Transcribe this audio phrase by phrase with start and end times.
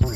[0.00, 0.10] Good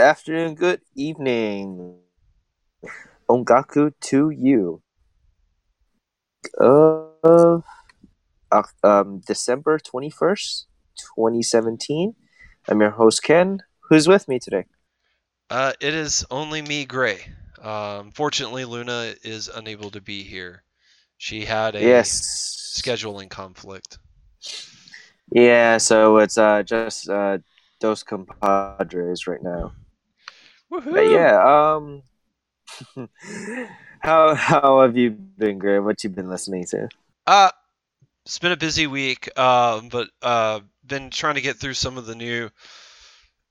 [0.00, 1.98] afternoon, good evening.
[3.30, 4.82] Ongaku to you.
[6.58, 7.62] Of
[8.52, 10.64] uh, um, December 21st,
[11.16, 12.16] 2017.
[12.68, 13.60] I'm your host, Ken.
[13.88, 14.66] Who's with me today?
[15.50, 17.24] Uh, it is only me, Gray.
[17.60, 20.64] Um, fortunately, Luna is unable to be here.
[21.18, 22.82] She had a Yes.
[22.82, 23.98] scheduling conflict.
[25.30, 27.38] Yeah, so it's uh, just uh,
[27.80, 29.72] Dos Compadres right now.
[30.90, 31.36] But yeah,
[31.76, 32.02] um,
[34.00, 35.78] how how have you been, Gray?
[35.78, 36.88] What you been listening to?
[37.26, 37.50] Uh,
[38.26, 42.06] it's been a busy week, uh, but uh, been trying to get through some of
[42.06, 42.50] the new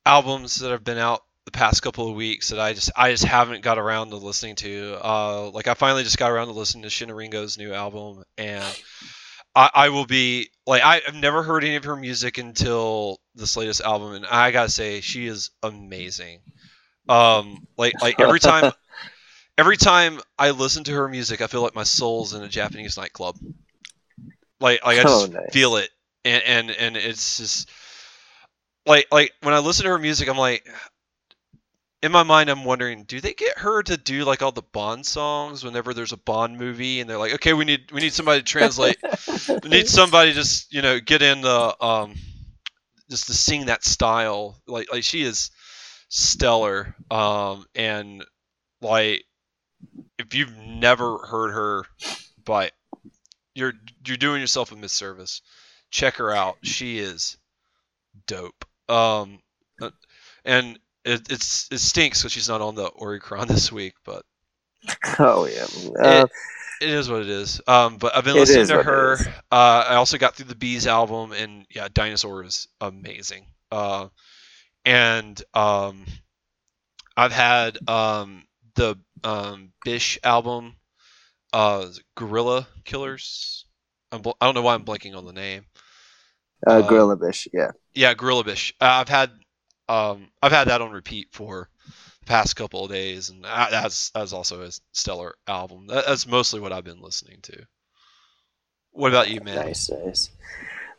[0.05, 3.23] albums that have been out the past couple of weeks that I just I just
[3.23, 4.99] haven't got around to listening to.
[5.01, 8.77] Uh, like I finally just got around to listening to Shiina Ringo's new album, and
[9.55, 13.55] I, I will be like I, I've never heard any of her music until this
[13.55, 16.41] latest album, and I gotta say she is amazing.
[17.09, 18.73] Um, like like every time
[19.57, 22.97] every time I listen to her music, I feel like my soul's in a Japanese
[22.97, 23.37] nightclub.
[24.59, 25.49] Like like I Oh, just nice.
[25.51, 25.89] feel it,
[26.25, 27.69] and and and it's just
[28.85, 30.67] like like when I listen to her music, I'm like.
[32.03, 35.05] In my mind, I'm wondering, do they get her to do like all the Bond
[35.05, 38.41] songs whenever there's a Bond movie, and they're like, okay, we need we need somebody
[38.41, 38.97] to translate.
[39.63, 42.15] We need somebody just you know get in the um
[43.09, 44.61] just to sing that style.
[44.67, 45.49] Like like she is
[46.09, 48.23] stellar um and
[48.81, 49.25] like
[50.17, 51.83] if you've never heard her
[52.45, 52.71] but
[53.53, 53.73] you're
[54.05, 55.41] you're doing yourself a misservice
[55.91, 56.57] check her out.
[56.63, 57.37] She is
[58.25, 58.65] dope.
[58.87, 59.39] Um
[59.81, 59.91] uh,
[60.45, 64.23] and it, it's it stinks because she's not on the Oricron this week but
[65.19, 65.65] Oh yeah.
[66.03, 66.27] Uh,
[66.81, 67.59] It is what it is.
[67.67, 69.17] Um, but I've been listening to her.
[69.51, 73.47] Uh, I also got through the B'z album, and yeah, Dinosaur is amazing.
[73.71, 74.09] Uh,
[74.85, 76.05] and um,
[77.15, 78.43] I've had um,
[78.75, 80.75] the um, Bish album,
[81.53, 83.65] uh, Gorilla Killers.
[84.11, 85.65] I'm bl- I don't know why I'm blanking on the name.
[86.65, 87.71] uh, uh, Gorilla Bish, yeah.
[87.93, 88.73] Yeah, Gorilla Bish.
[88.79, 89.31] Uh, I've had
[89.89, 91.69] um, I've had that on repeat for
[92.19, 95.87] the past couple of days, and that's that's also a stellar album.
[95.87, 97.65] That's mostly what I've been listening to.
[98.91, 99.55] What about you, man?
[99.55, 100.29] Nice, nice.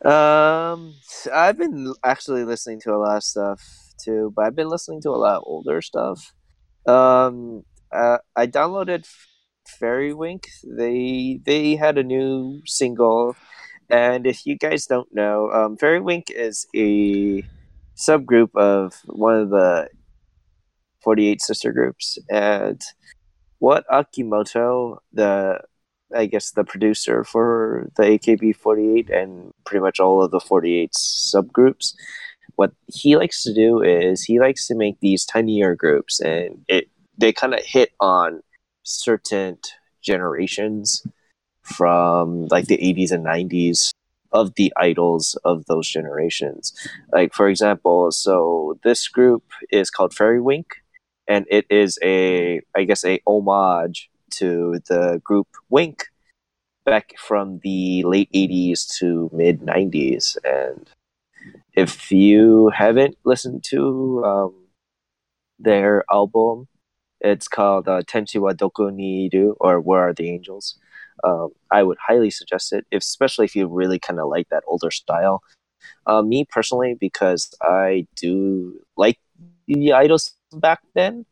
[0.05, 0.95] Um,
[1.33, 3.61] I've been actually listening to a lot of stuff
[4.03, 6.33] too, but I've been listening to a lot of older stuff.
[6.87, 9.07] Um, uh, I downloaded
[9.67, 10.47] Fairy Wink.
[10.63, 13.35] They they had a new single,
[13.89, 17.43] and if you guys don't know, um, Fairy Wink is a
[17.99, 19.89] subgroup of one of the
[21.01, 22.81] forty eight sister groups, and
[23.59, 25.61] what Akimoto, the
[26.15, 31.93] I guess the producer for the AKB48 and pretty much all of the 48 subgroups.
[32.55, 36.89] What he likes to do is he likes to make these tinier groups, and it
[37.17, 38.41] they kind of hit on
[38.83, 39.59] certain
[40.01, 41.05] generations
[41.61, 43.91] from like the 80s and 90s
[44.31, 46.73] of the idols of those generations.
[47.11, 50.75] Like for example, so this group is called Fairy Wink,
[51.27, 56.05] and it is a I guess a homage to the group Wink
[56.85, 60.37] back from the late 80s to mid 90s.
[60.43, 60.89] And
[61.73, 64.53] if you haven't listened to um,
[65.59, 66.67] their album,
[67.21, 70.75] it's called uh, Tenshi wa Doko ni Iru, or Where Are the Angels?
[71.23, 74.91] Um, I would highly suggest it, especially if you really kind of like that older
[74.91, 75.43] style.
[76.05, 79.17] Uh, me personally, because I do like
[79.67, 81.25] the idols back then,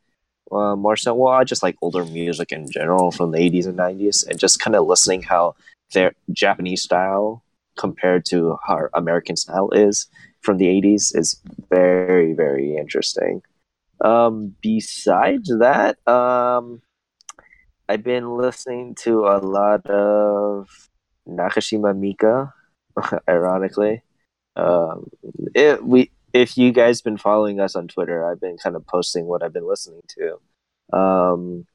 [0.52, 1.14] uh, more so.
[1.14, 4.60] Well, I just like older music in general from the 80s and 90s, and just
[4.60, 5.56] kind of listening how
[5.94, 7.44] their Japanese style
[7.78, 10.08] compared to how our American style is
[10.42, 13.42] from the 80s is very, very interesting.
[14.02, 16.82] Um, besides that, um,
[17.90, 20.90] I've been listening to a lot of
[21.28, 22.54] Nakashima Mika,
[23.30, 24.02] ironically.
[24.56, 25.10] Um,
[25.54, 29.26] it, we if you guys been following us on Twitter, I've been kind of posting
[29.26, 30.98] what I've been listening to.
[30.98, 31.66] Um,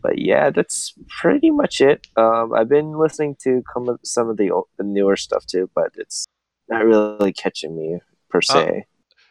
[0.00, 2.06] but yeah, that's pretty much it.
[2.16, 5.92] Um, I've been listening to come some of the, ol- the newer stuff too, but
[5.96, 6.26] it's
[6.68, 7.98] not really catching me
[8.30, 8.84] per se.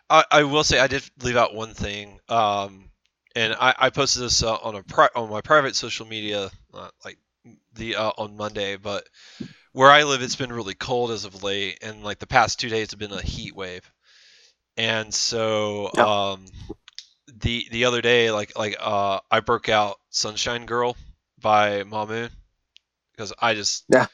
[0.09, 2.89] I, I will say I did leave out one thing, um,
[3.35, 6.89] and I, I posted this uh, on a pri- on my private social media, uh,
[7.05, 7.17] like
[7.75, 8.77] the uh, on Monday.
[8.77, 9.07] But
[9.73, 12.69] where I live, it's been really cold as of late, and like the past two
[12.69, 13.89] days have been a heat wave,
[14.77, 16.09] and so Yep.
[16.33, 16.45] um,
[17.41, 20.95] the the other day, like like uh, I broke out "Sunshine Girl"
[21.41, 22.29] by Mamu
[23.13, 24.07] because I just Yeah.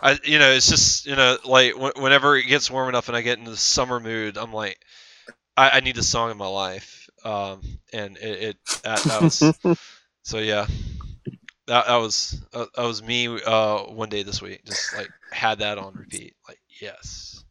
[0.00, 3.16] I you know it's just you know like wh- whenever it gets warm enough and
[3.16, 4.80] I get into the summer mood, I'm like
[5.56, 7.60] I, I need a song in my life, um,
[7.92, 9.78] and it, it that, that was
[10.22, 10.66] so yeah.
[11.66, 14.64] That, that was uh, that was me uh, one day this week.
[14.64, 16.36] Just like had that on repeat.
[16.46, 17.44] Like yes.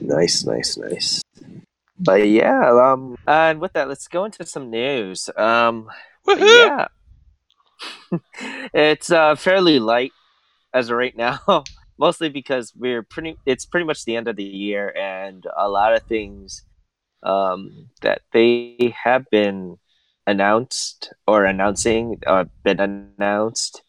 [0.00, 1.22] nice, nice, nice.
[2.00, 5.28] But yeah, um, and with that, let's go into some news.
[5.36, 5.90] Um,
[6.24, 6.88] but Woohoo!
[8.10, 8.18] yeah,
[8.72, 10.12] it's uh, fairly light
[10.72, 11.40] as of right now,
[11.98, 13.36] mostly because we're pretty.
[13.44, 16.62] It's pretty much the end of the year, and a lot of things
[17.22, 19.76] um, that they have been
[20.26, 23.82] announced or announcing uh, been announced.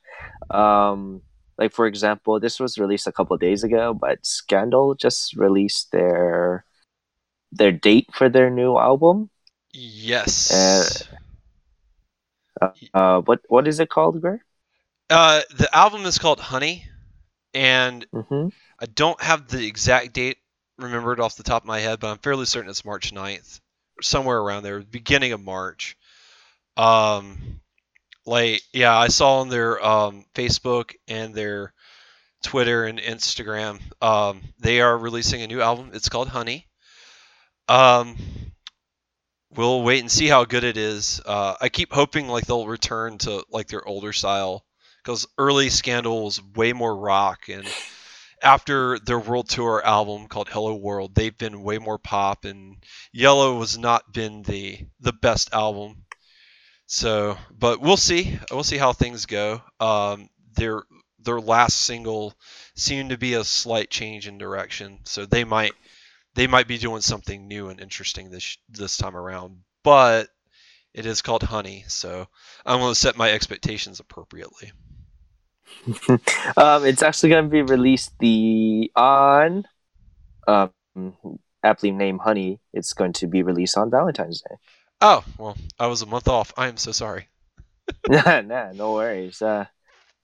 [0.50, 1.22] Um,
[1.58, 6.66] like for example, this was released a couple days ago, but Scandal just released their
[7.52, 9.30] their date for their new album.
[9.74, 11.10] Yes.
[12.94, 14.40] Uh, what what is it called, Greg?
[15.10, 16.88] Uh, the album is called Honey,
[17.54, 18.50] and Mm-hmm.
[18.80, 20.38] I don't have the exact date
[20.84, 23.60] remembered off the top of my head, but I'm fairly certain it's March 9th,
[24.02, 25.98] somewhere around there, beginning of March.
[26.78, 27.60] Um,
[28.26, 31.74] like yeah, I saw on their um, Facebook and their
[32.44, 35.92] Twitter and Instagram, um, they are releasing a new album.
[35.94, 36.68] It's called Honey.
[37.68, 38.16] Um,
[39.56, 41.22] we'll wait and see how good it is.
[41.26, 44.66] Uh, I keep hoping like they'll return to like their older style
[45.04, 47.68] because early Scandal was way more rock, and
[48.41, 52.77] after their world tour album called Hello World, they've been way more pop, and
[53.12, 56.06] Yellow has not been the the best album.
[56.88, 58.39] So, but we'll see.
[58.51, 59.62] We'll see how things go.
[59.80, 60.83] Um, their
[61.19, 62.33] their last single
[62.75, 65.74] seemed to be a slight change in direction, so they might
[66.35, 69.59] they might be doing something new and interesting this this time around.
[69.83, 70.30] But
[70.94, 72.27] it is called Honey, so
[72.65, 74.71] I'm going to set my expectations appropriately.
[76.57, 79.66] Um, it's actually going to be released the on
[80.48, 80.71] um,
[81.63, 82.60] aptly named Honey.
[82.74, 84.56] It's going to be released on Valentine's Day.
[85.01, 86.54] Oh well, I was a month off.
[86.57, 87.27] I am so sorry.
[88.07, 89.42] nah, nah, no worries.
[89.42, 89.66] Uh,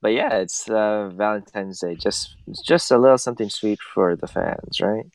[0.02, 1.96] but yeah, it's uh, Valentine's Day.
[1.96, 5.06] Just just a little something sweet for the fans, right?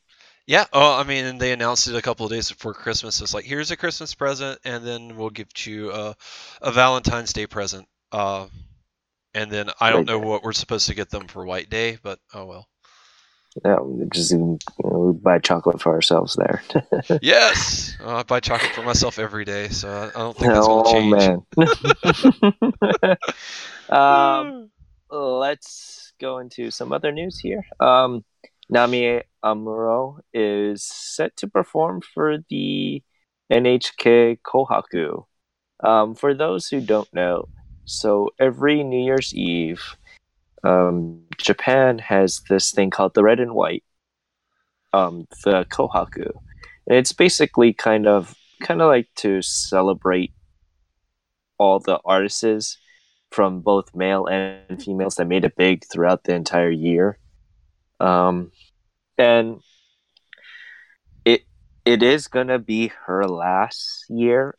[0.46, 0.64] Yeah.
[0.72, 3.20] Oh, I mean, and they announced it a couple of days before Christmas.
[3.20, 6.16] It's like here's a Christmas present, and then we'll give you a,
[6.60, 7.86] a Valentine's Day present.
[8.10, 8.46] Uh,
[9.34, 12.18] and then I don't know what we're supposed to get them for White Day, but
[12.34, 12.68] oh well.
[13.64, 16.62] Yeah, we just you know, we buy chocolate for ourselves there.
[17.22, 20.82] Yes, uh, I buy chocolate for myself every day, so I, don't think that's gonna
[20.86, 21.16] oh change.
[23.08, 23.18] man.
[23.98, 24.70] um,
[25.10, 27.64] let's go into some other news here.
[27.80, 28.24] Um,
[28.72, 33.02] Namie Amuro is set to perform for the
[33.52, 35.24] NHK Kohaku.
[35.82, 37.48] Um, for those who don't know,
[37.90, 39.82] so every New Year's Eve,
[40.62, 43.82] um, Japan has this thing called the red and white,
[44.92, 46.30] um, the Kohaku.
[46.86, 50.32] And it's basically kind of kind of like to celebrate
[51.58, 52.78] all the artists
[53.32, 57.18] from both male and females that made it big throughout the entire year.
[57.98, 58.52] Um,
[59.18, 59.60] and
[61.24, 61.42] it
[61.84, 64.54] it is gonna be her last year,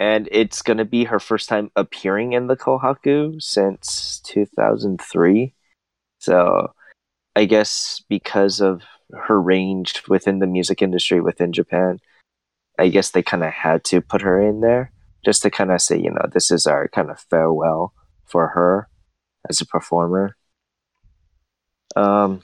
[0.00, 5.54] and it's gonna be her first time appearing in the Kohaku since two thousand three.
[6.18, 6.72] So,
[7.36, 8.82] I guess because of
[9.12, 11.98] her range within the music industry within Japan,
[12.78, 14.92] I guess they kind of had to put her in there
[15.24, 17.92] just to kind of say, you know, this is our kind of farewell
[18.24, 18.88] for her
[19.48, 20.36] as a performer.
[21.96, 22.42] Um,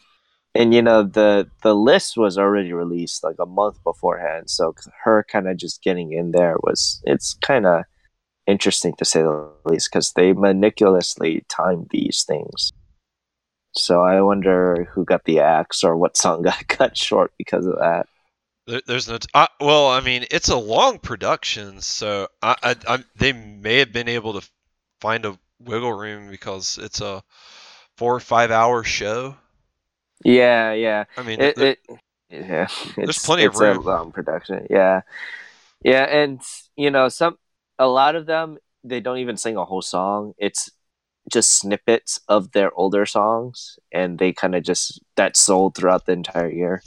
[0.54, 5.24] and you know the the list was already released like a month beforehand, so her
[5.28, 7.84] kind of just getting in there was it's kind of
[8.46, 12.72] interesting to say the least because they meticulously timed these things.
[13.76, 17.76] So I wonder who got the axe or what song got cut short because of
[17.80, 18.06] that.
[18.66, 19.18] There, there's no.
[19.18, 23.78] T- I, well, I mean, it's a long production, so I, I, I, they may
[23.78, 24.48] have been able to
[25.00, 27.22] find a wiggle room because it's a
[27.96, 29.36] four or five hour show.
[30.24, 31.04] Yeah, yeah.
[31.16, 31.98] I mean, it, th- it
[32.30, 33.78] yeah There's plenty of room.
[33.78, 35.02] a long production yeah
[35.82, 36.40] yeah and
[36.76, 37.36] you know some
[37.78, 40.70] a lot of them they don't even sing a whole song it's
[41.32, 46.12] just snippets of their older songs and they kind of just that sold throughout the
[46.12, 46.82] entire year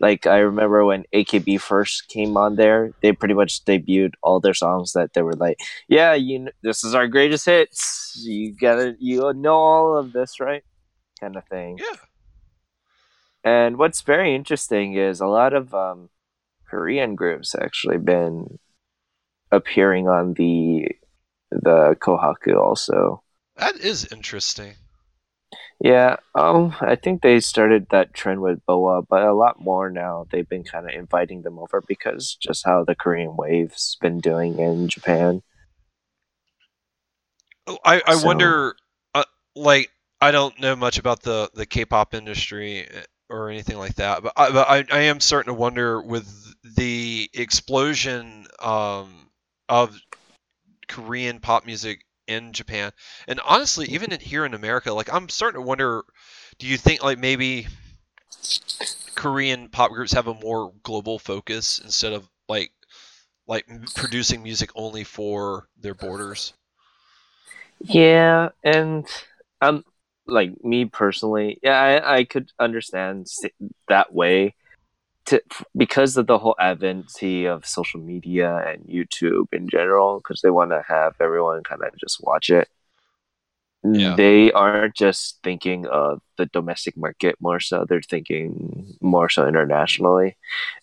[0.00, 4.54] like i remember when akb first came on there they pretty much debuted all their
[4.54, 5.58] songs that they were like
[5.88, 10.64] yeah you this is our greatest hits you gotta you know all of this right
[11.20, 11.96] kind of thing yeah.
[13.44, 16.08] And what's very interesting is a lot of um,
[16.68, 18.58] Korean groups actually been
[19.50, 20.88] appearing on the
[21.50, 23.22] the Kohaku also.
[23.56, 24.74] That is interesting.
[25.80, 30.26] Yeah, um, I think they started that trend with Boa, but a lot more now.
[30.30, 34.58] They've been kind of inviting them over because just how the Korean wave's been doing
[34.60, 35.42] in Japan.
[37.66, 38.76] Oh, I, I So- wonder,
[39.14, 39.24] uh,
[39.56, 42.86] like, I don't know much about the, the K-pop industry
[43.32, 47.30] or anything like that, but I, but I, I am starting to wonder with the
[47.32, 49.30] explosion um,
[49.68, 49.98] of
[50.86, 52.92] Korean pop music in Japan,
[53.26, 56.04] and honestly, even in, here in America, like, I'm starting to wonder,
[56.58, 57.66] do you think like maybe
[59.14, 62.72] Korean pop groups have a more global focus instead of like
[63.46, 66.52] like producing music only for their borders?
[67.80, 69.06] Yeah, and
[69.60, 69.84] um,
[70.26, 73.26] like me personally, yeah, I, I could understand
[73.88, 74.54] that way,
[75.26, 75.40] to
[75.76, 80.70] because of the whole advent of social media and YouTube in general, because they want
[80.70, 82.68] to have everyone kind of just watch it.
[83.84, 84.14] Yeah.
[84.14, 90.36] They aren't just thinking of the domestic market more so; they're thinking more so internationally,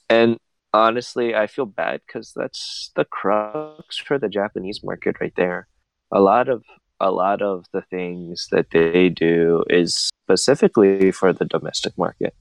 [0.10, 0.38] and
[0.74, 5.67] honestly, I feel bad because that's the crux for the Japanese market right there.
[6.12, 6.63] A lot of
[6.99, 12.35] a lot of the things that they do is specifically for the domestic market,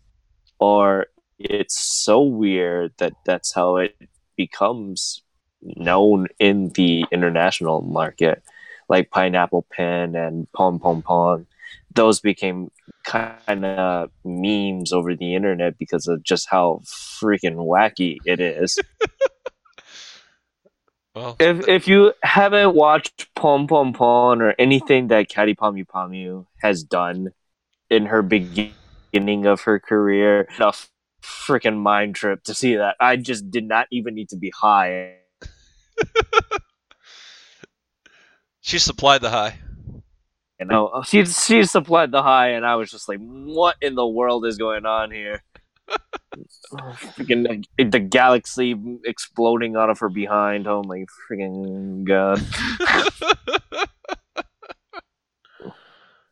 [0.58, 1.06] or
[1.38, 3.96] it's so weird that that's how it
[4.36, 5.22] becomes
[5.62, 8.42] known in the international market,
[8.88, 11.46] like Pineapple Pen and Pon Pon Pon.
[11.94, 12.70] Those became
[13.04, 18.78] kind of memes over the internet because of just how freaking wacky it is.
[21.18, 26.46] Well, if if you haven't watched Pon Pon Pon or anything that Kyary Pamyu Pamyu
[26.62, 27.32] has done
[27.90, 30.72] in her beginning of her career, a
[31.20, 32.94] freaking mind trip to see that.
[33.00, 35.16] I just did not even need to be high.
[38.60, 39.58] she supplied the high.
[40.60, 44.06] You know, she she supplied the high, and I was just like, "What in the
[44.06, 45.42] world is going on here?"
[45.90, 46.76] Oh,
[47.16, 50.66] freaking the, the galaxy exploding out of her behind.
[50.66, 52.40] Oh my freaking god!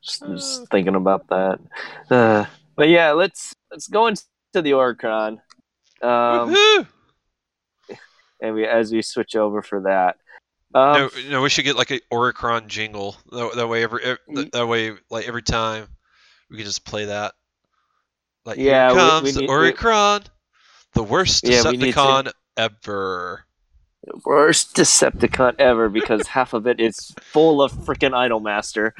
[0.02, 1.58] just, just thinking about that.
[2.10, 2.44] Uh,
[2.76, 4.22] but yeah, let's let's go into
[4.52, 5.40] the Oricron.
[6.02, 6.86] Um, Woohoo!
[8.40, 10.16] and we as we switch over for that.
[10.74, 13.16] Um, no, no, we should get like a Oricron jingle.
[13.30, 15.88] That, that way, every ev- Ye- that way, like every time,
[16.50, 17.34] we can just play that.
[18.46, 20.26] Like Yeah, we- here we comes need- we- Oricron,
[20.94, 23.44] the worst Yeah, to- Decepticon ever.
[24.04, 28.92] The worst Decepticon ever because half of it is full of freaking Idolmaster.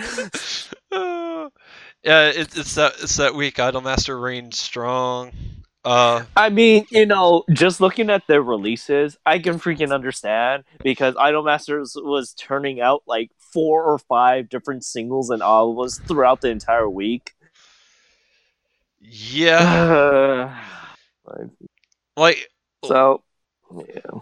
[0.91, 1.49] Uh,
[2.03, 3.57] yeah, it's it's that it's that week.
[3.57, 5.31] Idolmaster reigns strong.
[5.85, 11.15] Uh, I mean, you know, just looking at their releases, I can freaking understand because
[11.15, 16.91] Idolmasters was turning out like four or five different singles and albums throughout the entire
[16.91, 17.35] week.
[19.09, 20.59] Yeah,
[22.17, 22.49] like
[22.85, 23.23] so,
[23.75, 24.21] yeah.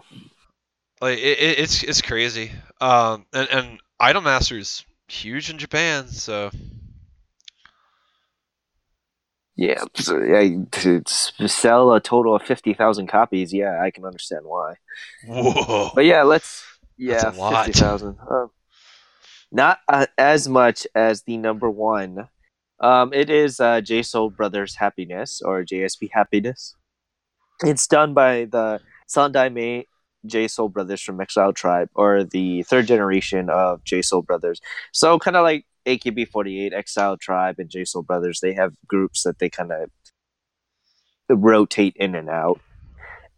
[1.01, 2.51] like it, it, it's it's crazy.
[2.81, 6.51] Um, and and Idolmaster's huge in Japan, so
[9.55, 11.01] Yeah, so, yeah, to
[11.47, 14.75] sell a total of 50,000 copies, yeah, I can understand why.
[15.25, 15.91] whoa.
[15.95, 16.63] But yeah, let's
[16.97, 18.17] yeah, fifty thousand.
[18.29, 18.47] Uh,
[19.51, 22.29] not uh, as much as the number one.
[22.79, 26.75] Um, it is uh, J Soul Brothers Happiness or JSB Happiness.
[27.63, 29.85] It's done by the Sandaime
[30.25, 34.59] J Soul Brothers from Exile Tribe, or the third generation of J Soul Brothers.
[34.91, 38.39] So kind of like AKB48, Exile Tribe, and J Soul Brothers.
[38.41, 39.89] They have groups that they kind of
[41.29, 42.59] rotate in and out,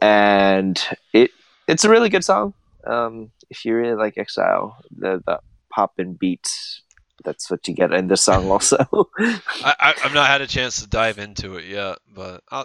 [0.02, 0.82] and
[1.14, 1.32] it
[1.68, 2.54] it's a really good song.
[2.86, 5.40] Um, if you really like Exile, the the
[5.70, 6.82] pop and beats,
[7.24, 8.78] that's what you get in the song also.
[9.20, 9.42] I,
[9.80, 12.64] I I've not had a chance to dive into it yet, but I'll,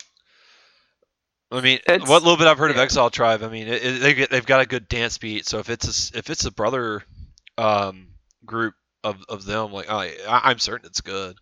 [1.51, 2.79] I mean, It's- what little bit I've heard of.
[2.79, 5.47] Exile Tribe, I mean, it, it, they they've got a good dance beat.
[5.47, 7.03] So if it's a, if it's a brother
[7.59, 8.09] um,
[8.47, 11.37] group of, of them, like I, I'm certain it's good.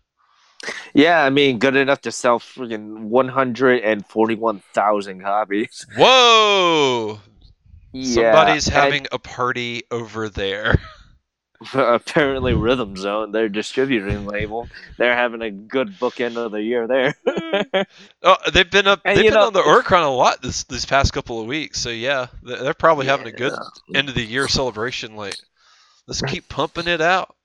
[0.93, 5.85] yeah, I mean, good enough to sell freaking one hundred and forty one thousand copies.
[5.97, 7.19] Whoa!
[7.93, 10.75] Yeah, Somebody's and having a party over there.
[11.73, 17.15] apparently Rhythm Zone, their distributing label, they're having a good bookend of the year there.
[18.23, 19.01] oh, they've been up.
[19.05, 21.79] And they've been know- on the Oricon a lot this these past couple of weeks.
[21.79, 23.53] So yeah, they- they're probably having a good
[23.87, 23.99] Yeah.
[23.99, 25.15] end of the year celebration.
[25.15, 25.35] Like,
[26.07, 27.35] let's keep pumping it out.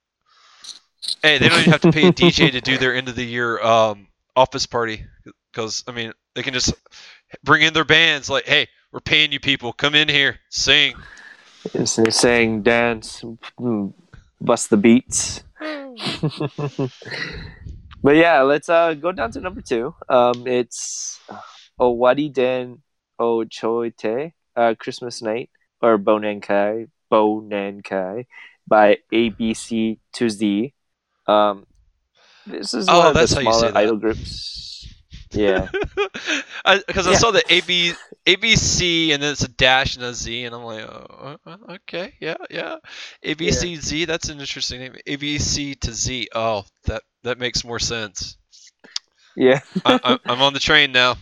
[1.21, 3.23] Hey, they don't even have to pay a DJ to do their end of the
[3.25, 5.05] year um, office party
[5.51, 6.73] because I mean they can just
[7.43, 8.29] bring in their bands.
[8.29, 9.73] Like, hey, we're paying you people.
[9.73, 10.95] Come in here, sing.
[11.73, 13.23] It's it's saying dance,
[14.41, 15.43] bust the beats.
[18.03, 19.95] but yeah, let's uh go down to number two.
[20.09, 21.19] Um, it's
[21.79, 22.81] Owari Den
[23.19, 25.49] O Choi Te, uh, Christmas Night
[25.81, 28.25] or Bonenkai, Bonenkai
[28.67, 30.73] by ABC to Z.
[31.27, 31.65] Um,
[32.45, 34.87] this is Oh, one of that's the how you say smaller idol groups.
[35.37, 35.67] Yeah,
[36.87, 37.17] Because I, Yeah.
[37.17, 37.93] saw the AB,
[38.25, 42.13] ABC and then it's a dash and a Z, and I'm like, oh, uh, okay,
[42.19, 42.77] yeah, yeah.
[43.23, 44.95] ABCZ, that's an interesting name.
[45.07, 46.29] ABC to Z.
[46.33, 48.37] Oh, that that makes more sense.
[49.35, 51.15] yeah, I, I'm, I'm on the train now.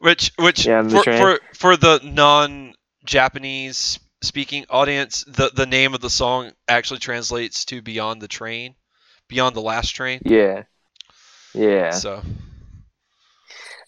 [0.00, 6.10] Which, which Yeah, for, for for the non-Japanese speaking audience, the the name of the
[6.10, 8.74] song actually translates to "Beyond the Train,"
[9.28, 10.64] "Beyond the Last Train." yeah,
[11.54, 11.90] yeah.
[11.90, 12.22] So,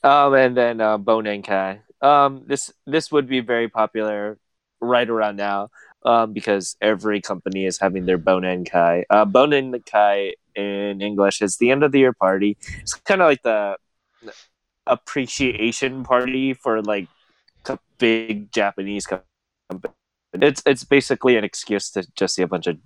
[0.04, 1.80] Um, and then uh, Bonenkai.
[2.00, 4.38] Um, this this would be very popular
[4.80, 5.70] right around now.
[6.04, 9.04] Um, because every company is having their Bonenkai.
[9.08, 12.58] Uh, Bonenkai in English is the end of the year party.
[12.80, 13.76] It's kind of like the
[14.86, 17.08] appreciation party for like
[17.98, 19.94] big Japanese company.
[20.34, 22.76] It's it's basically an excuse to just see a bunch of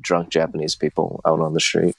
[0.00, 1.96] drunk Japanese people out on the street.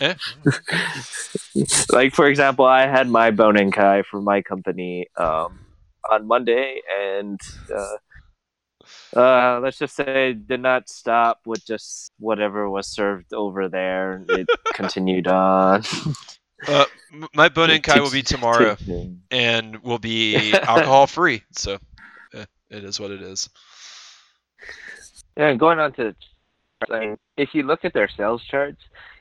[1.92, 5.60] like for example, I had my Bonenkai for my company um,
[6.10, 7.40] on Monday, and
[7.74, 7.96] uh,
[9.18, 14.24] uh, let's just say it did not stop with just whatever was served over there.
[14.28, 15.82] It continued on.
[16.66, 16.84] Uh,
[17.34, 18.76] my Bonenkai will be tomorrow,
[19.30, 21.42] and will be alcohol free.
[21.52, 21.78] So,
[22.32, 23.48] it is what it is.
[25.36, 26.14] Yeah, going on to
[26.88, 28.80] like, if you look at their sales charts,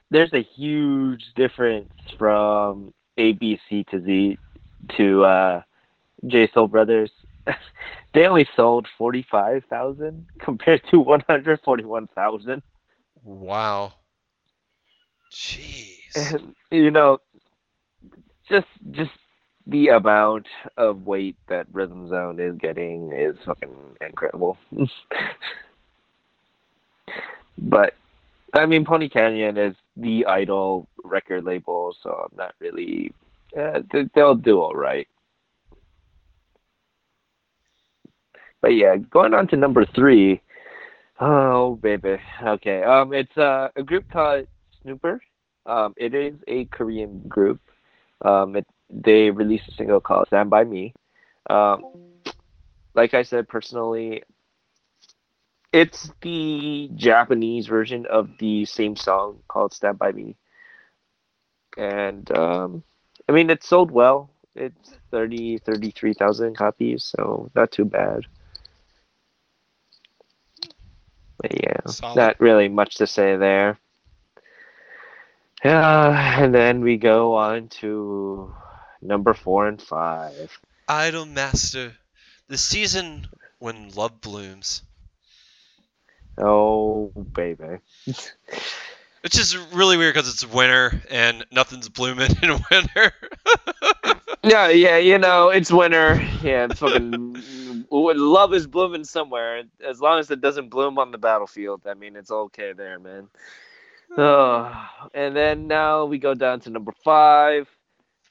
[0.10, 4.38] there's a huge difference from ABC to Z
[4.98, 5.62] to uh,
[6.28, 7.12] J Soul Brothers.
[8.14, 12.62] they only sold forty five thousand compared to one hundred forty one thousand.
[13.24, 13.94] Wow.
[15.32, 15.98] Jeez.
[16.16, 17.20] And you know,
[18.50, 19.12] just just
[19.68, 20.48] the amount
[20.78, 24.58] of weight that Rhythm Zone is getting is fucking incredible.
[27.62, 27.94] but
[28.54, 33.14] I mean, Pony Canyon is the idol record label, so I'm not really.
[33.58, 33.82] Uh,
[34.14, 35.08] they'll do all right.
[38.62, 40.42] But yeah, going on to number three.
[41.20, 42.84] Oh baby, okay.
[42.84, 44.48] Um, it's uh, a group called
[44.82, 45.20] SNUPER.
[45.66, 47.60] Um, it is a Korean group.
[48.24, 50.94] Um, it, they released a single called "Stand by Me."
[51.50, 51.86] Um,
[52.94, 54.24] like I said, personally,
[55.74, 60.36] it's the Japanese version of the same song called "Stand by Me,"
[61.78, 62.84] and um,
[63.28, 64.30] I mean it sold well.
[64.54, 68.26] It's 30, 33,000 copies, so not too bad.
[71.38, 72.16] But yeah, Solid.
[72.18, 73.78] not really much to say there.
[75.64, 78.54] Yeah, and then we go on to
[79.02, 80.60] number four and five.
[80.88, 81.96] Idol Master,
[82.48, 83.28] the season
[83.60, 84.84] when love blooms,
[86.38, 87.80] Oh, baby.
[89.22, 93.14] which is really weird because it's winter and nothing's blooming in winter.
[94.44, 96.16] Yeah, yeah, you know, it's winter.
[96.42, 99.64] Yeah, it's fucking love is blooming somewhere.
[99.88, 103.28] As long as it doesn't bloom on the battlefield, I mean, it's okay there, man.
[104.18, 107.70] Oh, and then now we go down to number five.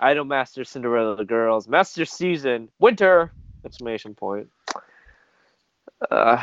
[0.01, 3.33] Idol Master Cinderella the Girls Master Season Winter
[3.65, 4.49] exclamation point.
[6.11, 6.43] Uh,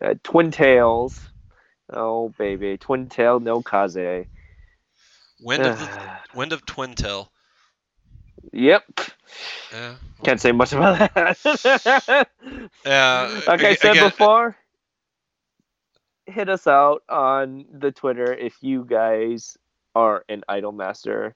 [0.00, 1.20] uh, Twin Tails.
[1.92, 4.26] Oh baby, Twin Tail no Kaze.
[5.40, 5.88] Wind of the
[6.34, 7.30] Wind of Twin Tail.
[8.52, 8.84] Yep.
[9.72, 9.94] Yeah.
[10.24, 12.28] Can't say much about that.
[12.84, 13.40] Yeah.
[13.46, 14.56] like I said again, before,
[16.26, 19.56] hit us out on the Twitter if you guys
[19.94, 21.34] are an Idol Master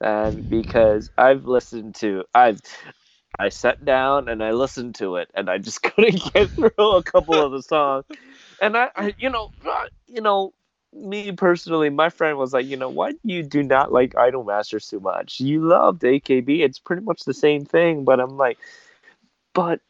[0.00, 2.60] fan because I've listened to I've
[3.38, 7.02] I sat down and I listened to it and I just couldn't get through a
[7.02, 8.04] couple of the songs.
[8.60, 10.52] And I, I you know, uh, you know,
[10.92, 14.88] me personally, my friend was like, you know, why you do not like Idol Masters
[14.88, 15.38] too much?
[15.40, 16.60] You loved AKB.
[16.60, 18.04] It's pretty much the same thing.
[18.04, 18.58] But I'm like,
[19.54, 19.80] but,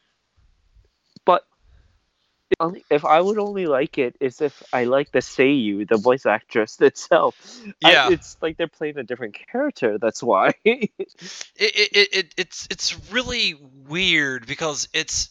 [2.89, 6.79] if I would only like it is if I like the Seiyu, the voice actress
[6.81, 7.35] itself.
[7.83, 8.09] I- Yeah.
[8.11, 9.97] it's like they're playing a different character.
[9.97, 10.53] That's why.
[10.65, 11.09] it, it,
[11.55, 13.55] it, it it's it's really
[13.87, 15.29] weird because it's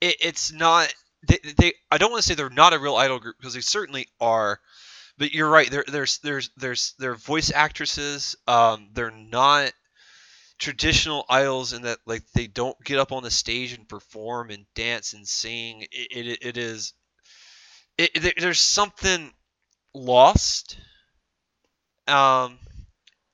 [0.00, 0.92] it, it's not
[1.26, 3.60] they, they I don't want to say they're not a real idol group because they
[3.60, 4.58] certainly are,
[5.18, 5.70] but you're right.
[5.70, 8.36] There there's there's there's they're voice actresses.
[8.46, 9.72] Um, they're not
[10.62, 14.64] traditional idols in that like they don't get up on the stage and perform and
[14.76, 15.82] dance and sing.
[15.90, 16.94] It it, it is
[17.98, 19.32] it, there, there's something
[19.92, 20.78] lost
[22.06, 22.58] um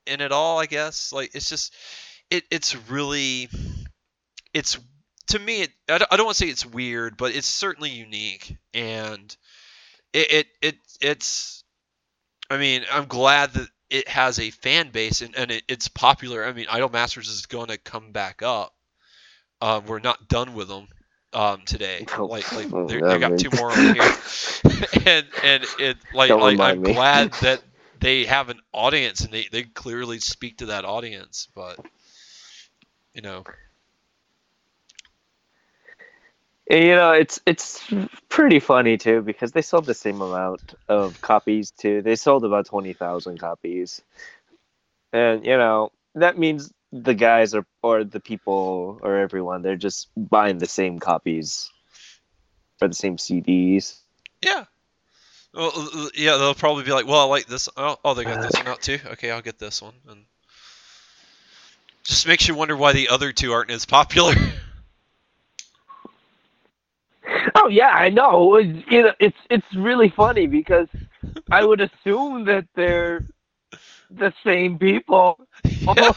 [0.06, 1.72] in it all i guess like it's just
[2.30, 3.48] it it's really
[4.52, 4.78] it's
[5.28, 9.34] to me it, I don't want to say it's weird but it's certainly unique and
[10.12, 11.62] it, it it it's
[12.50, 16.44] i mean i'm glad that it has a fan base and, and it, it's popular
[16.44, 18.74] i mean idol masters is going to come back up
[19.60, 20.88] um, we're not done with them
[21.32, 22.08] um, today.
[22.26, 24.14] Like, like oh, they got two more on here,
[25.06, 26.82] and and it like Don't like I'm me.
[26.82, 27.60] glad that
[28.00, 31.48] they have an audience and they they clearly speak to that audience.
[31.54, 31.80] But
[33.14, 33.46] you know,
[36.57, 37.82] And, you know, it's it's
[38.28, 42.02] pretty funny too because they sold the same amount of copies too.
[42.02, 44.02] They sold about twenty thousand copies,
[45.12, 50.08] and you know that means the guys are or the people or everyone they're just
[50.16, 51.70] buying the same copies
[52.78, 53.98] for the same CDs.
[54.42, 54.64] yeah.
[55.54, 57.70] Well, yeah, they'll probably be like, "Well, I like this.
[57.74, 58.64] Oh, oh, they got this uh-huh.
[58.64, 58.98] one out too.
[59.12, 60.24] Okay, I'll get this one." And
[62.04, 64.34] just makes you wonder why the other two aren't as popular.
[67.54, 68.56] Oh yeah, I know.
[68.56, 70.88] It's, you know, it's it's really funny because
[71.50, 73.26] I would assume that they're
[74.10, 75.38] the same people.
[75.80, 76.12] yeah.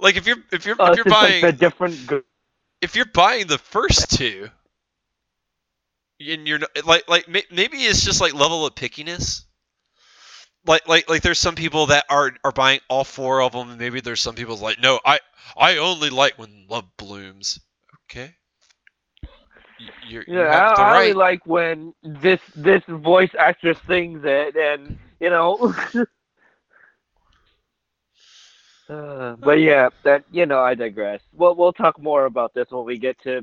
[0.00, 2.10] Like if you're if you're Uh, if you're buying like the different.
[2.80, 4.50] if you're buying the first two,
[6.20, 9.44] and you're like like maybe it's just like level of pickiness.
[10.66, 13.78] Like like like there's some people that are are buying all four of them, and
[13.78, 15.20] maybe there's some people like no, I
[15.56, 17.60] I only like when love blooms.
[18.10, 18.34] Okay.
[20.26, 24.56] You Yeah, have the I, I really like when this this voice actress sings it,
[24.56, 25.74] and you know.
[28.88, 31.20] Uh, but yeah, that you know, I digress.
[31.32, 33.42] Well, we'll talk more about this when we get to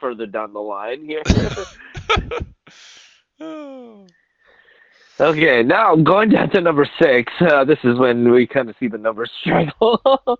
[0.00, 1.22] further down the line here.
[5.20, 7.32] Okay, now going down to number six.
[7.40, 10.00] Uh, this is when we kind of see the numbers struggle.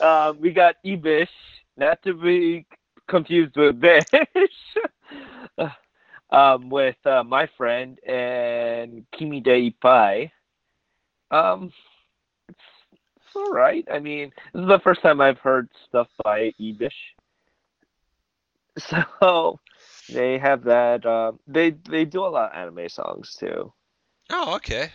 [0.00, 1.28] uh, we got Ibish,
[1.76, 2.66] not to be
[3.10, 4.04] confused with this
[6.30, 10.30] um, with uh, my friend and Kimi de Ipai.
[11.30, 11.72] Um,
[12.48, 12.58] it's,
[12.92, 13.86] it's all right.
[13.92, 16.90] I mean, this is the first time I've heard stuff by Ibish.
[18.78, 19.58] So
[20.12, 21.04] they have that.
[21.04, 23.72] Um, they they do a lot of anime songs too.
[24.30, 24.90] oh, okay.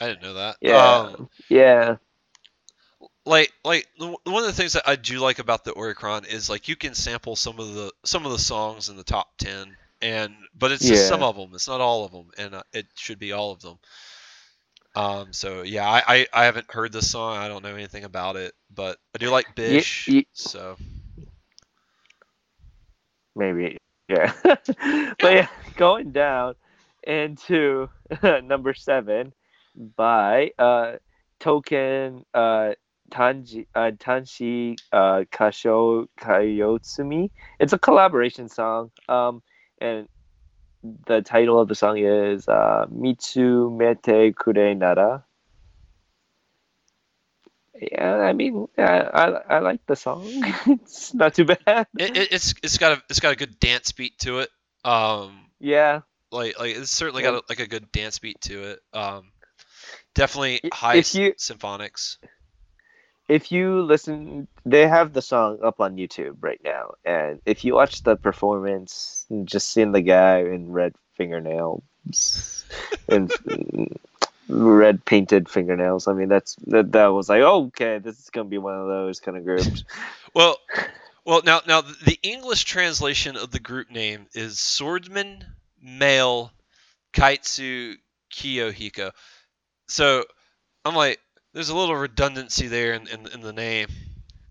[0.00, 0.56] I didn't know that.
[0.60, 1.96] Yeah, Um, yeah,
[3.26, 6.48] like like the- one of the things that I do like about the Oricron is
[6.48, 9.76] like you can sample some of the some of the songs in the top 10
[10.02, 12.86] and but it's just some of them it's not all of them and uh, it
[12.94, 13.78] should be all of them
[14.96, 18.36] um so yeah I, I I haven't heard this song I don't know anything about
[18.36, 20.76] it but I do like Bish so.
[23.36, 23.76] Maybe.
[24.08, 26.54] Yeah, but yeah, going down
[27.04, 27.88] into
[28.22, 29.32] number seven
[29.96, 30.96] by uh,
[31.38, 32.72] Token uh,
[33.10, 37.30] Tanji uh, Tanshi uh, Kasho Kayotsumi.
[37.58, 38.90] It's a collaboration song.
[39.08, 39.42] Um,
[39.80, 40.08] and
[41.06, 45.24] the title of the song is uh, Mitsu Mete Kure Nara.
[47.80, 50.22] Yeah, I mean, I, I, I like the song.
[50.66, 51.86] it's not too bad.
[51.98, 54.50] it, it, it's it's got a it's got a good dance beat to it
[54.84, 57.32] um yeah, like like it's certainly Yeah.
[57.32, 59.30] got a, like a good dance beat to it um
[60.14, 62.18] definitely high you- symphonics
[63.30, 67.74] if you listen, they have the song up on YouTube right now, and if you
[67.74, 72.64] watch the performance, just seeing the guy in red fingernails
[73.08, 73.30] and
[74.48, 78.48] red painted fingernails, I mean, that's that, that was like, oh, okay, this is gonna
[78.48, 79.84] be one of those kind of groups.
[80.32, 80.58] Well,
[81.24, 85.44] well now now the English translation of the group name is Swordsman
[85.82, 86.52] Male
[87.12, 87.96] Kaitsu
[88.32, 89.10] Kiyohiko.
[89.88, 90.24] So
[90.84, 91.18] I'm like,
[91.52, 93.88] there's a little redundancy there in, in, in the name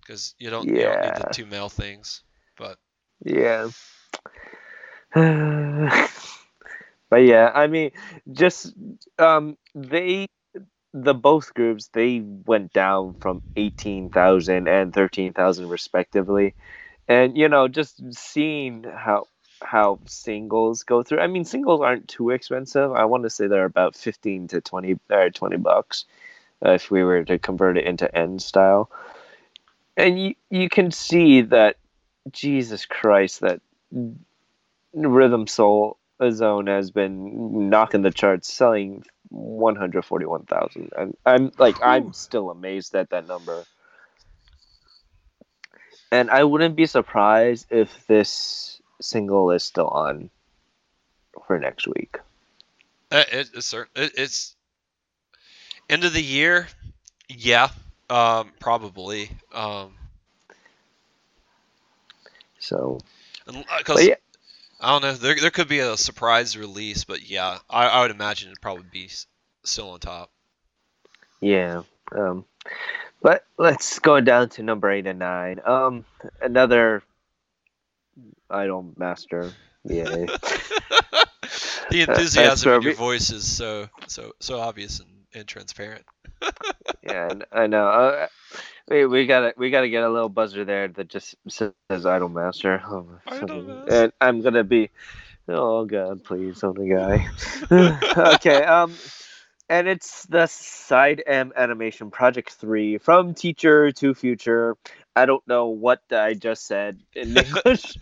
[0.01, 2.23] because you don't you don't need the two male things.
[2.57, 2.77] But
[3.23, 3.69] Yeah.
[5.13, 6.09] but
[7.17, 7.91] yeah, I mean,
[8.31, 8.73] just
[9.17, 10.27] um, they
[10.93, 16.55] the both groups they went down from 18,000 and 13,000 respectively.
[17.07, 19.27] And you know, just seeing how
[19.61, 21.19] how singles go through.
[21.19, 22.91] I mean, singles aren't too expensive.
[22.91, 26.05] I want to say they're about 15 to 20 or 20 bucks
[26.65, 28.89] uh, if we were to convert it into N style.
[29.97, 31.77] And you you can see that
[32.31, 33.61] Jesus Christ, that
[34.93, 35.97] Rhythm Soul
[36.31, 40.91] Zone has been knocking the charts, selling one hundred forty-one thousand.
[40.97, 43.65] I'm, I'm like, I'm still amazed at that number.
[46.11, 50.29] And I wouldn't be surprised if this single is still on
[51.45, 52.17] for next week.
[53.11, 54.55] Uh, it, it's cer- it's
[55.89, 56.67] end of the year.
[57.27, 57.69] Yeah,
[58.09, 59.29] um, probably.
[59.53, 59.93] Um,
[62.59, 62.99] So,
[63.77, 64.15] because yeah,
[64.79, 68.11] I don't know, there there could be a surprise release, but yeah, I, I would
[68.11, 69.09] imagine it'd probably be
[69.63, 70.29] still on top.
[71.41, 71.83] yeah.
[72.11, 72.45] Um,
[73.21, 75.59] but let's go down to number eight and nine.
[75.63, 76.05] Um,
[76.41, 77.03] another
[78.49, 79.51] Idol Master.
[79.83, 80.03] Yeah.
[81.89, 86.03] the enthusiasm where in your voice is so so so obvious and, and transparent.
[87.03, 87.87] yeah, I- I know.
[87.87, 88.27] Uh,
[88.87, 92.81] we we gotta we gotta get a little buzzer there that just says Idol Master.
[92.85, 93.19] Oh,
[93.89, 94.89] And I'm gonna be.
[95.47, 96.87] Oh God, please, oh the
[97.69, 98.07] guy.
[98.35, 98.63] okay.
[98.63, 98.93] Um,
[99.67, 104.75] and it's the Side M Animation Project Three from Teacher to Future.
[105.15, 107.97] I don't know what I just said in English.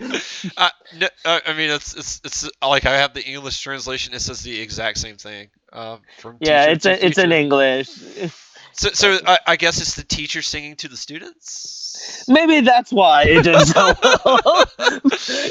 [0.58, 4.14] Uh, no, I mean, it's it's it's like I have the English translation.
[4.14, 5.50] It says the exact same thing.
[5.74, 7.32] Um, from yeah, it's a, it's in.
[7.32, 7.90] English.
[8.74, 12.26] So, so I, I guess it's the teacher singing to the students.
[12.28, 13.94] Maybe that's why it did so
[14.26, 14.66] well.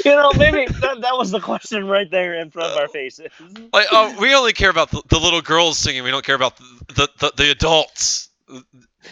[0.05, 3.27] you know, maybe that, that was the question right there in front of our faces.
[3.73, 6.03] Like, oh, we only care about the, the little girls singing.
[6.03, 8.29] We don't care about the the, the, the adults.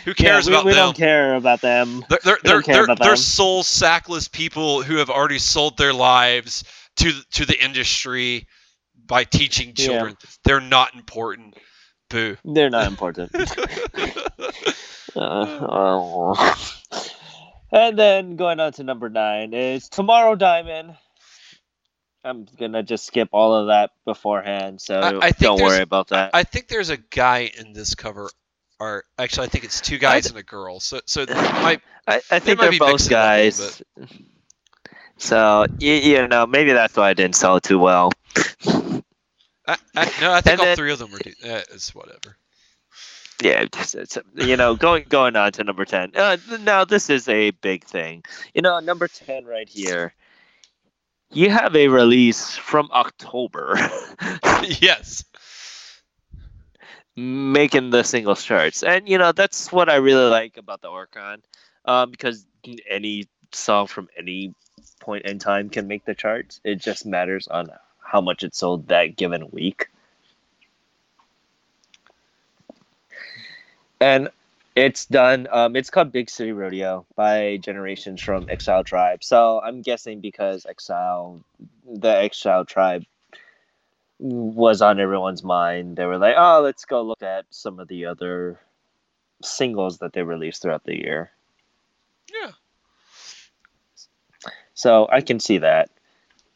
[0.04, 0.80] Who cares yeah, we, about we them?
[0.80, 2.06] We don't care about them.
[2.10, 3.18] They're they're they're, they're, they're them.
[3.18, 6.64] soul sackless people who have already sold their lives
[6.98, 8.48] to to the industry
[9.06, 9.86] by teaching Yeah.
[9.86, 10.18] children.
[10.44, 11.56] They're not important.
[12.10, 12.38] Boo.
[12.44, 13.32] They're not important.
[15.16, 16.56] Uh.
[17.72, 20.96] And then going on to number nine is Tomorrow Diamond.
[22.24, 26.32] I'm gonna just skip all of that beforehand, so I- I don't worry about that.
[26.34, 28.30] I think there's a guy in this cover
[28.80, 29.06] art.
[29.18, 30.80] Actually, I think it's two guys and a girl.
[30.80, 34.18] So so might I, I think they're be both mixing it up a little guys.
[35.18, 38.12] So you, you know, maybe that's why I didn't sell it too well.
[39.68, 41.20] I, I, no, I think And all then- three of them are.
[41.20, 42.38] Do, eh, it's whatever.
[43.42, 46.12] Yeah, it's, it's, you know, going going on to number ten.
[46.16, 48.24] Uh, now this is a big thing.
[48.54, 50.14] You know, number ten right here.
[51.32, 53.76] You have a release from October,
[54.80, 55.26] yes.
[57.16, 61.42] Making the singles charts, and you know that's what I really like about the Orcon,
[61.86, 62.46] um, because
[62.90, 64.54] any song from any
[65.00, 66.60] point in time can make the charts.
[66.64, 69.88] It just matters on how much it sold that given week.
[74.00, 74.30] and
[74.76, 75.48] it's done.
[75.52, 79.24] Um, it's called Big City Rodeo by Generations from Exile Tribe.
[79.24, 81.42] So I'm guessing because Exile,
[81.86, 83.04] the Exile Tribe,
[84.20, 88.06] was on everyone's mind, they were like, "Oh, let's go look at some of the
[88.06, 88.60] other
[89.44, 91.32] singles that they released throughout the year."
[92.32, 92.52] Yeah.
[94.74, 95.90] So I can see that.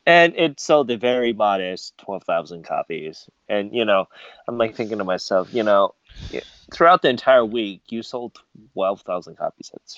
[0.05, 3.29] And it sold a very modest 12,000 copies.
[3.47, 4.07] And, you know,
[4.47, 5.93] I'm like thinking to myself, you know,
[6.73, 8.39] throughout the entire week, you sold
[8.73, 9.69] 12,000 copies.
[9.73, 9.97] That's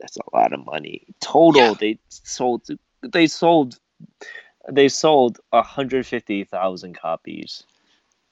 [0.00, 1.06] that's a lot of money.
[1.20, 1.74] Total, Yeah.
[1.78, 2.66] they sold
[3.02, 3.78] they sold
[4.70, 7.64] they sold 150,000 copies.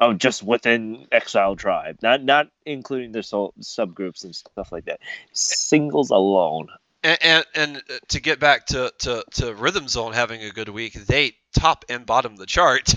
[0.03, 5.01] Oh, just within Exile Tribe, not not including the sol- subgroups and stuff like that.
[5.35, 6.69] Singles alone,
[7.03, 10.95] And, and and to get back to, to, to Rhythm Zone having a good week,
[10.95, 12.95] they top and bottom the chart.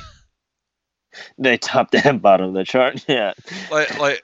[1.38, 3.04] they top and bottom the chart.
[3.10, 3.34] Yeah,
[3.70, 4.24] like like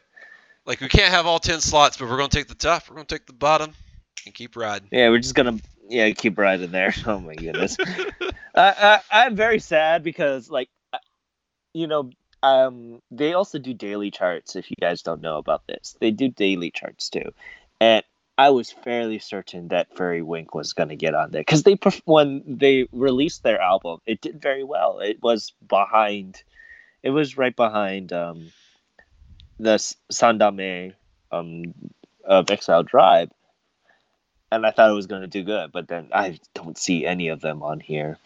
[0.65, 3.07] like we can't have all ten slots, but we're gonna take the top, we're gonna
[3.07, 3.73] take the bottom,
[4.25, 4.87] and keep riding.
[4.89, 6.93] Yeah, we're just gonna yeah keep riding there.
[7.05, 7.77] Oh my goodness,
[8.55, 10.69] I, I I'm very sad because like,
[11.73, 12.11] you know,
[12.43, 14.55] um, they also do daily charts.
[14.55, 17.31] If you guys don't know about this, they do daily charts too,
[17.81, 18.03] and
[18.37, 22.43] I was fairly certain that Fairy Wink was gonna get on there because they when
[22.47, 24.99] they released their album, it did very well.
[24.99, 26.41] It was behind,
[27.03, 28.51] it was right behind um,
[29.59, 29.75] the
[30.11, 30.93] Sandame
[31.31, 31.73] um
[32.23, 33.31] of Exile Tribe
[34.51, 37.29] and I thought it was going to do good, but then I don't see any
[37.29, 38.17] of them on here.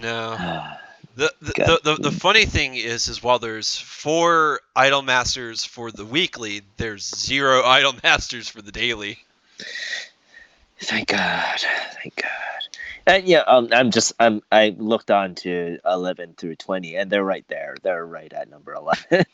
[0.00, 0.64] No.
[1.14, 5.90] The the, the, the the funny thing is is while there's four idol masters for
[5.90, 9.18] the weekly, there's zero idol masters for the daily.
[10.80, 11.60] Thank God,
[12.00, 12.32] thank God.
[13.06, 17.24] And yeah, um, I'm just I'm I looked on to 11 through 20, and they're
[17.24, 17.76] right there.
[17.82, 19.26] They're right at number 11.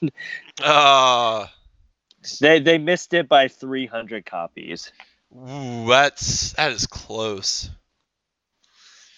[0.61, 1.47] Uh
[2.41, 4.91] they they missed it by 300 copies.
[5.37, 7.71] Ooh, that's that is close.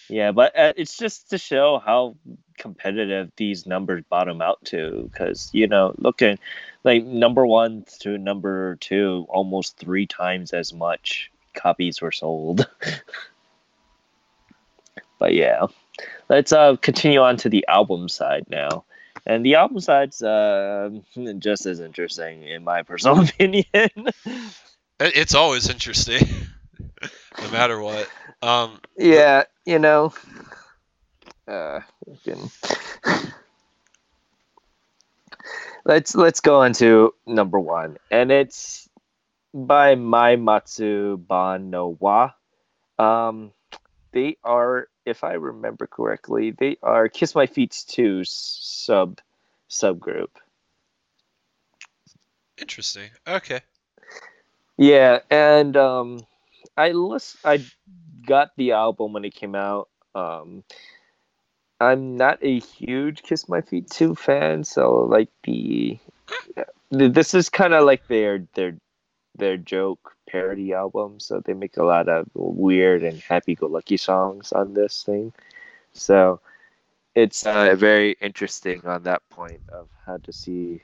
[0.09, 2.17] Yeah, but uh, it's just to show how
[2.59, 5.09] competitive these numbers bottom out to.
[5.11, 6.39] Because you know, looking
[6.83, 12.69] like number one to number two, almost three times as much copies were sold.
[15.19, 15.67] but yeah,
[16.29, 18.85] let's uh continue on to the album side now.
[19.27, 20.91] And the album side's uh,
[21.39, 24.09] just as interesting in my personal opinion.
[25.01, 26.21] It's always interesting,
[27.41, 28.07] no matter what.
[28.43, 30.13] Um, yeah, you know.
[31.49, 31.81] Uh,
[35.85, 38.89] let's let's go into number one, and it's
[39.55, 42.33] by Mai Matsu Ban no Wa.
[42.99, 43.53] Um,
[44.13, 49.19] they are, if I remember correctly, they are Kiss My Feet's two sub
[49.71, 50.29] subgroup.
[52.59, 53.09] Interesting.
[53.27, 53.61] Okay.
[54.81, 56.27] Yeah, and um,
[56.75, 57.63] I list I
[58.27, 59.91] got the album when it came out.
[60.15, 60.65] Um,
[61.79, 65.99] I'm not a huge Kiss My Feet 2 fan, so like the
[66.91, 68.79] this is kind of like their their
[69.37, 71.21] their joke parody album.
[71.21, 75.35] So they make a lot of weird and happy-go-lucky songs on this thing.
[75.93, 76.41] So
[77.15, 80.81] it's uh, very interesting on that point of how to see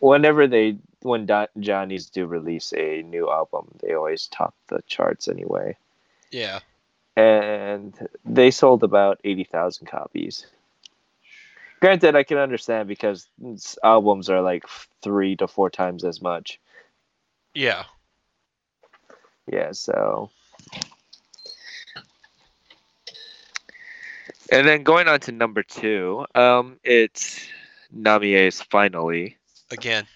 [0.00, 5.28] whenever they when Don, Johnny's do release a new album, they always top the charts
[5.28, 5.76] anyway.
[6.30, 6.60] Yeah
[7.16, 10.46] and they sold about 80,000 copies.
[11.80, 13.28] Granted, I can understand because
[13.82, 14.64] albums are like
[15.02, 16.58] three to four times as much.
[17.52, 17.84] Yeah.
[19.46, 20.30] Yeah, so.
[24.50, 27.46] And then going on to number two, um, it's
[27.94, 29.36] Namie's finally.
[29.70, 30.06] Again.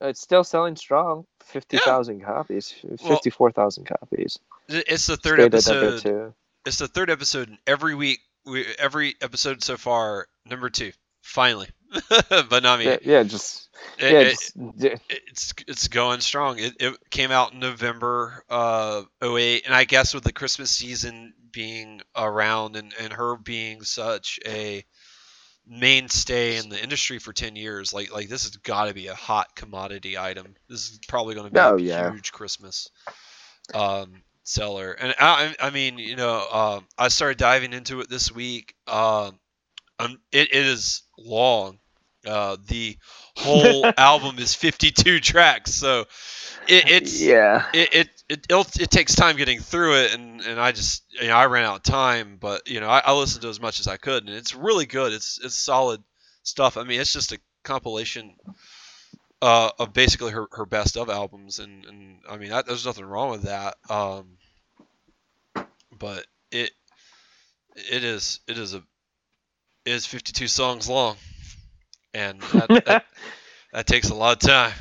[0.00, 1.26] It's still selling strong.
[1.44, 2.24] 50,000 yeah.
[2.24, 2.74] copies.
[3.06, 4.38] 54,000 well, copies.
[4.68, 6.34] It's the third episode.
[6.64, 10.92] It's the third episode, and every week, we every episode so far, number two,
[11.22, 11.68] finally.
[12.08, 13.68] but I mean, yeah, yeah just
[13.98, 16.58] it, yeah, just, it, it's it's going strong.
[16.58, 21.32] It, it came out in November uh 08, and I guess with the Christmas season
[21.50, 24.84] being around and, and her being such a
[25.66, 29.14] mainstay in the industry for 10 years like like this has got to be a
[29.14, 32.10] hot commodity item this is probably going to be oh, a yeah.
[32.10, 32.90] huge christmas
[33.72, 34.92] um seller.
[34.92, 38.74] And I, I mean, you know, uh, I started diving into it this week.
[38.86, 39.30] Uh,
[40.00, 41.78] it, it is long.
[42.26, 42.96] Uh, the
[43.36, 46.00] whole album is 52 tracks, so
[46.68, 47.66] it, it's yeah.
[47.72, 51.36] It it, it it takes time getting through it, and, and I just you know
[51.36, 53.86] I ran out of time, but you know I, I listened to as much as
[53.86, 55.12] I could, and it's really good.
[55.12, 56.02] It's it's solid
[56.42, 56.76] stuff.
[56.76, 58.34] I mean, it's just a compilation
[59.42, 63.04] uh, of basically her, her best of albums, and, and I mean that, there's nothing
[63.04, 63.76] wrong with that.
[63.88, 64.36] Um,
[65.98, 66.70] but it
[67.74, 68.82] it is it is a
[69.84, 71.16] it is 52 songs long,
[72.14, 73.04] and that, that,
[73.72, 74.72] that takes a lot of time.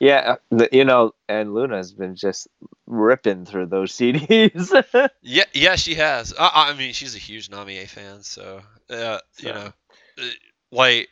[0.00, 0.36] Yeah,
[0.72, 2.48] you know, and Luna's been just
[2.86, 5.10] ripping through those CDs.
[5.22, 6.34] yeah, yeah, she has.
[6.38, 9.46] I, I, mean, she's a huge Namie fan, so, uh, so.
[9.46, 9.72] you know,
[10.18, 10.24] uh,
[10.70, 11.08] like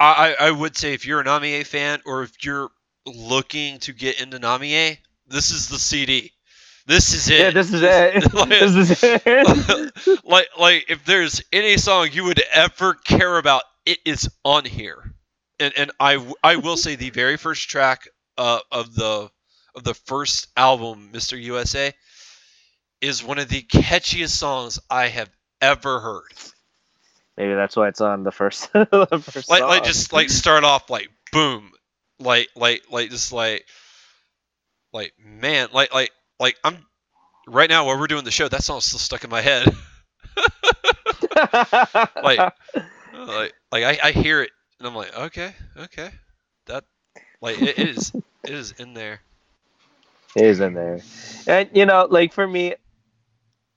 [0.00, 2.70] I, I would say if you're a Namie fan or if you're
[3.06, 6.32] looking to get into Namie, this is the CD.
[6.86, 7.40] This is it.
[7.40, 8.32] Yeah, this is it.
[8.34, 10.24] like, this is it.
[10.24, 15.14] like, like if there's any song you would ever care about, it is on here.
[15.58, 19.30] And and I I will say the very first track uh, of the
[19.74, 21.40] of the first album, Mr.
[21.40, 21.92] USA,
[23.00, 26.32] is one of the catchiest songs I have ever heard.
[27.36, 28.72] Maybe that's why it's on the first.
[28.72, 31.72] the first like, like just like start off like boom,
[32.20, 33.64] like like like just like
[34.92, 36.84] like man, like like like I'm
[37.46, 39.66] right now while we're doing the show, that song's still stuck in my head.
[42.22, 42.52] like
[43.14, 46.10] like like I, I hear it and I'm like okay okay
[46.66, 46.84] that
[47.40, 49.20] like it, is it is in there.
[50.34, 51.00] It is in there,
[51.46, 52.74] and you know like for me,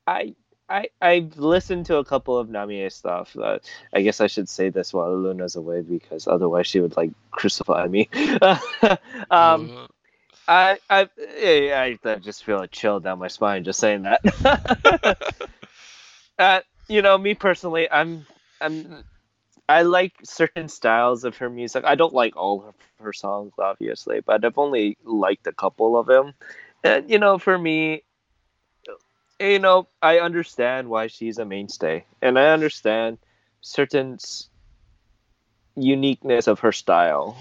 [0.07, 0.35] I
[0.69, 3.35] I I've listened to a couple of Namie stuff.
[3.37, 3.59] Uh,
[3.93, 7.87] I guess I should say this while Luna's away because otherwise she would like crucify
[7.87, 8.09] me.
[9.31, 9.87] um.
[10.47, 15.17] I I I, I just feel a chill down my spine just saying that.
[16.39, 18.25] uh, you know, me personally, I'm
[18.59, 19.03] I'm
[19.71, 21.85] I like certain styles of her music.
[21.85, 26.07] I don't like all of her songs, obviously, but I've only liked a couple of
[26.07, 26.33] them.
[26.83, 28.03] And you know, for me,
[29.39, 33.17] eh, you know, I understand why she's a mainstay, and I understand
[33.61, 34.19] certain
[35.77, 37.37] uniqueness of her style,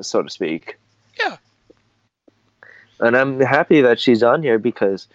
[0.00, 0.76] so to speak.
[1.20, 1.36] Yeah.
[2.98, 5.06] And I'm happy that she's on here because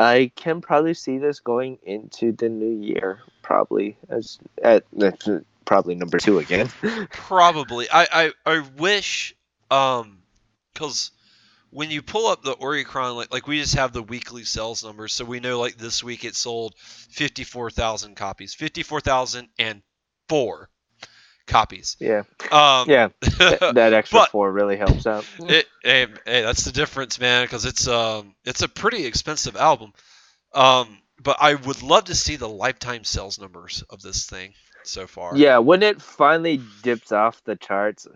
[0.00, 4.82] I can probably see this going into the new year, probably as at
[5.64, 6.68] probably number two again.
[7.10, 7.86] probably.
[7.92, 9.34] I I, I wish
[9.70, 10.18] um
[10.72, 11.10] because
[11.70, 15.14] when you pull up the Oricon, like like we just have the weekly sales numbers,
[15.14, 19.48] so we know like this week it sold fifty four thousand copies, fifty four thousand
[19.58, 19.82] and
[20.28, 20.68] four
[21.46, 21.96] copies.
[21.98, 23.08] Yeah, Um, yeah.
[23.22, 25.24] Th- that extra But- four really helps out.
[25.40, 29.92] it, hey, hey, that's the difference, man, because it's um it's a pretty expensive album.
[30.54, 34.52] Um, but I would love to see the lifetime sales numbers of this thing
[34.84, 35.36] so far.
[35.36, 38.06] Yeah, when it finally dips off the charts,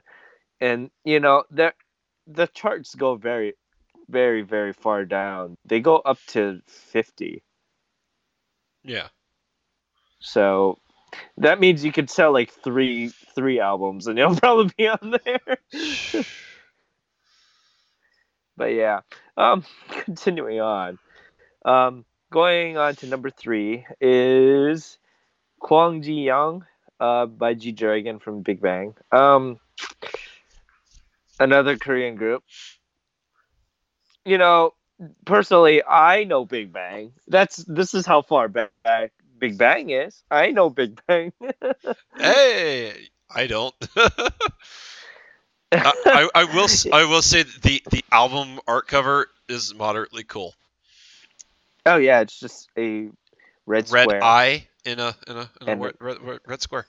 [0.61, 1.73] and you know the
[2.27, 3.55] the charts go very,
[4.09, 5.57] very, very far down.
[5.65, 7.43] They go up to fifty.
[8.83, 9.09] Yeah.
[10.21, 10.79] So
[11.39, 15.59] that means you could sell like three three albums, and it'll probably be on there.
[18.57, 19.01] but yeah,
[19.37, 20.99] um, continuing on,
[21.65, 24.99] um, going on to number three is
[25.61, 26.65] Kwon Ji Yong,
[27.01, 28.95] uh, by G Dragon from Big Bang.
[29.13, 29.59] Um,
[31.39, 32.43] another Korean group.
[34.25, 34.75] You know,
[35.25, 37.13] personally, I know Big Bang.
[37.29, 40.23] That's this is how far back Big Bang is.
[40.31, 41.33] I know Big Bang.
[42.19, 43.75] Hey, I don't.
[45.73, 50.55] I, I, I will I will say the the album art cover is moderately cool.
[51.85, 53.11] oh yeah, it's just a
[53.67, 54.25] red, Red square.
[54.25, 56.87] eye in a in a, in a red, red, red, square.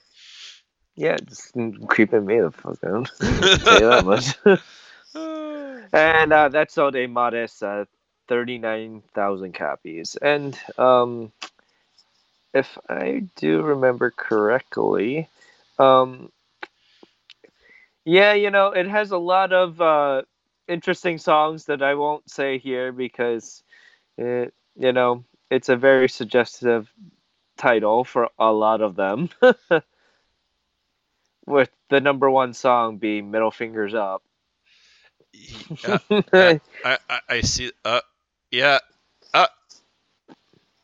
[0.94, 1.52] Yeah, just
[1.88, 3.10] creeping me the fuck out.
[3.20, 4.34] You that much.
[5.92, 7.84] and uh, that sold a modest uh,
[8.28, 10.16] 39,000 copies.
[10.16, 11.32] And um,
[12.54, 15.28] if I do remember correctly,
[15.78, 16.30] um,
[18.04, 20.22] yeah, you know, it has a lot of uh,
[20.66, 23.62] interesting songs that I won't say here because,
[24.16, 26.92] it, you know, it's a very suggestive
[27.58, 29.28] title for a lot of them.
[31.46, 34.22] With the number one song being Middle Fingers Up.
[35.32, 35.98] Yeah,
[36.32, 37.72] I, I, I see.
[37.84, 38.00] Uh,
[38.50, 38.78] yeah.
[39.32, 39.46] Uh,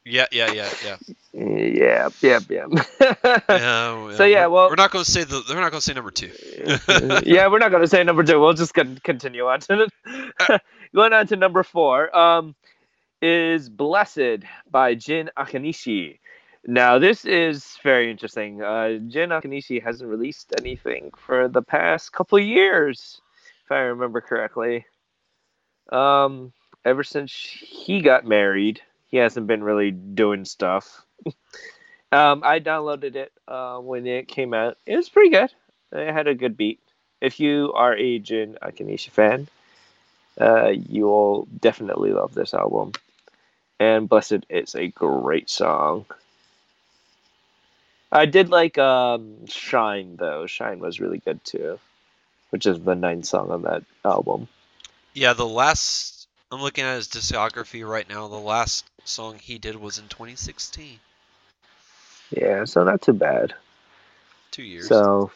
[0.04, 0.96] yeah, yeah, yeah, yeah.
[1.32, 2.66] Yeah, yeah, yeah.
[3.48, 5.42] yeah So, yeah, we're- well- we're not going to say the.
[5.48, 6.30] We're not going to say number two.
[7.30, 8.38] yeah, we're not going to say number two.
[8.40, 10.60] We'll just continue on to the,
[10.94, 12.14] going on to number four.
[12.16, 12.54] Um,
[13.22, 16.18] is "Blessed" by Jin Akanishi.
[16.66, 18.62] Now, this is very interesting.
[18.62, 23.20] Uh, Jin Akanishi hasn't released anything for the past couple years,
[23.64, 24.86] if I remember correctly.
[25.92, 26.54] Um,
[26.84, 31.04] ever since he got married, he hasn't been really doing stuff.
[32.12, 34.78] um, I downloaded it uh, when it came out.
[34.86, 35.52] It was pretty good.
[35.92, 36.80] It had a good beat.
[37.20, 39.48] If you are a Jin Akanishi fan,
[40.40, 42.92] uh, you will definitely love this album.
[43.78, 46.06] And Blessed is a great song.
[48.14, 50.46] I did like um, Shine though.
[50.46, 51.80] Shine was really good too,
[52.50, 54.46] which is the ninth song on that album.
[55.12, 56.28] Yeah, the last.
[56.52, 58.28] I'm looking at his discography right now.
[58.28, 61.00] The last song he did was in 2016.
[62.30, 63.54] Yeah, so not too bad.
[64.52, 64.86] Two years.
[64.86, 65.32] So,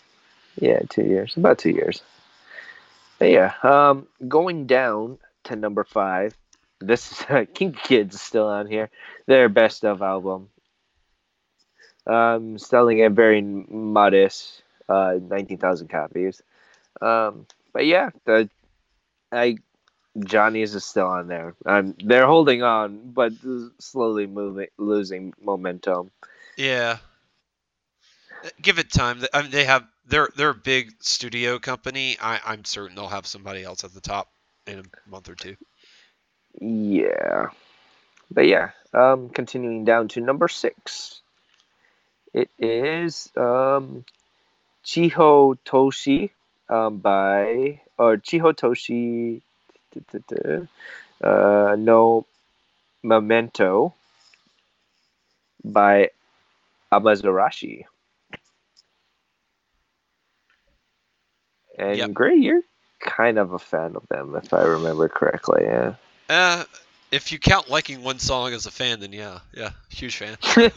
[0.60, 2.02] yeah, two years, about two years.
[3.18, 6.36] But yeah, um, going down to number five.
[6.80, 8.90] This is KinKi Kids is still on here.
[9.26, 10.50] Their best of album.
[12.08, 16.42] Um, selling a very modest, uh, nineteen thousand copies.
[17.00, 18.48] Um, but yeah, the
[19.30, 19.58] I
[20.18, 21.54] Johnny's is still on there.
[21.66, 23.32] Um, they're holding on, but
[23.78, 26.10] slowly moving, losing momentum.
[26.56, 26.98] Yeah.
[28.44, 29.22] Uh, Give it time.
[29.32, 32.16] I mean, they have they're they're a big studio company.
[32.20, 34.30] I I'm certain they'll have somebody else at the top
[34.66, 35.56] in a month or two.
[36.60, 37.48] Yeah.
[38.30, 41.22] But yeah, um, continuing down to number six.
[42.32, 44.04] It is um,
[44.84, 46.30] Chiho Toshi
[46.68, 49.42] um, by, or Chiho Toshi
[51.22, 52.26] uh, no
[53.02, 53.94] Memento
[55.64, 56.10] by
[56.92, 57.84] Amazarashi.
[61.78, 62.12] And Yep.
[62.12, 62.62] Gray, you're
[63.00, 65.62] kind of a fan of them, if I remember correctly.
[65.62, 65.94] Yeah.
[66.28, 66.64] Uh,
[67.10, 70.36] if you count liking one song as a fan, then yeah, yeah, huge fan.
[70.42, 70.70] I,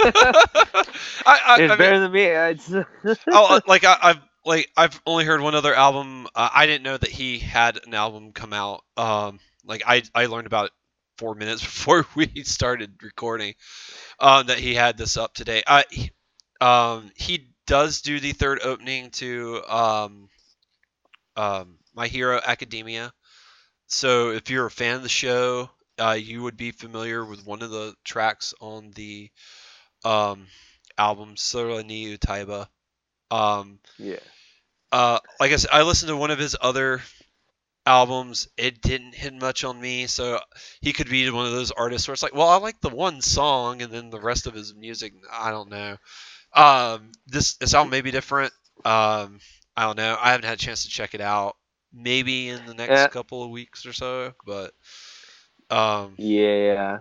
[1.26, 2.24] I, it's I mean, better than me.
[2.24, 2.74] It's...
[3.32, 6.28] oh, like I, I've like I've only heard one other album.
[6.34, 8.84] Uh, I didn't know that he had an album come out.
[8.98, 10.72] Um, like I I learned about it
[11.18, 13.56] four minutes before we started recording.
[14.20, 15.64] Um, that he had this up today.
[15.66, 16.12] I he-
[16.60, 20.30] um he does do the third opening to um
[21.36, 23.12] um My Hero Academia.
[23.88, 25.70] So if you're a fan of the show,
[26.00, 29.30] uh, you would be familiar with one of the tracks on the
[30.06, 30.48] um
[30.98, 32.68] album Sora ni Utaeba.
[33.32, 34.20] Um, yeah.
[34.92, 37.02] uh, like I said, I listened to one of his other
[37.86, 40.08] albums, it didn't hit much on me.
[40.08, 40.40] So
[40.82, 43.22] he could be one of those artists where it's like, well, I like the one
[43.22, 45.98] song, and then the rest of his music, I don't know.
[46.56, 48.54] Um, this this album may be different.
[48.86, 49.40] Um,
[49.76, 50.18] I don't know.
[50.20, 51.56] I haven't had a chance to check it out.
[51.94, 53.08] Maybe in the next Yeah.
[53.08, 54.72] couple of weeks or so, but
[55.72, 57.00] um, Yeah.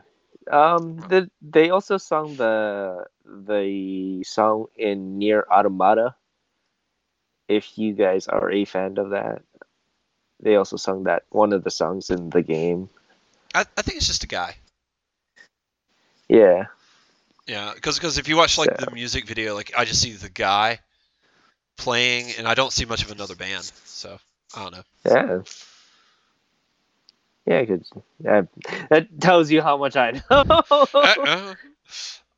[0.51, 6.17] Um, the, they also sung the the song in NieR Automata.
[7.49, 9.43] If you guys are a fan of that,
[10.41, 12.89] they also sung that one of the songs in the game.
[13.55, 14.57] I, I think it's just a guy.
[16.29, 16.67] Yeah,
[17.47, 20.29] Yeah, because if you watch like So- the music video, like I just see the
[20.31, 20.81] guy
[21.77, 23.65] playing, and I don't see much of another band.
[23.85, 24.19] So
[24.55, 24.83] I don't know.
[25.05, 25.41] yeah,
[27.47, 27.65] yeah.
[27.65, 28.49] Cause that,
[28.91, 30.45] that tells you how much I know.
[30.71, 31.55] Uh, uh,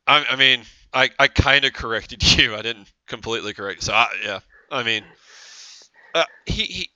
[0.07, 2.55] I, I mean, I, I kind of corrected you.
[2.55, 3.83] I didn't completely correct.
[3.83, 4.39] So I, yeah,
[4.71, 5.03] I mean,
[6.13, 6.89] uh, he he,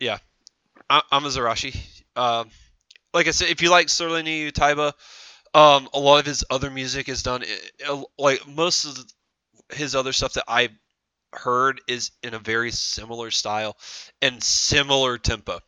[0.00, 0.18] yeah,
[0.88, 1.76] I, Amazarashi.
[2.16, 2.50] Um,
[3.12, 4.92] like I said, if you like Sora ni Utaeba,
[5.54, 8.98] um, a lot of his other music is done i- i- like most of
[9.72, 10.72] his other stuff that I've
[11.32, 13.76] heard is in a very similar style
[14.22, 15.60] and similar tempo.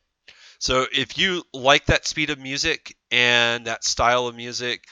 [0.59, 4.85] So if you like that speed of music and that style of music,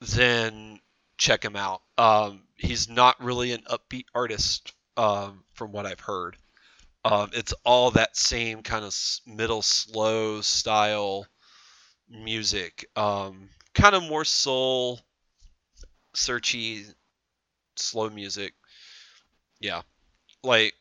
[0.00, 0.80] then
[1.18, 1.82] check him out.
[1.98, 6.36] Um, he's not really an upbeat artist, um, from what I've heard.
[7.04, 8.94] Um, it's all that same kind of
[9.26, 11.26] middle slow style
[12.08, 15.00] music, um, kind of more soul,
[16.14, 16.84] searchy,
[17.76, 18.54] slow music.
[19.60, 19.82] Yeah,
[20.42, 20.74] like,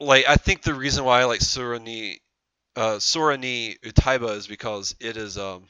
[0.00, 2.18] like I think the reason why I like Surani,
[2.76, 5.64] uh, Surani Utaiba is because it is um,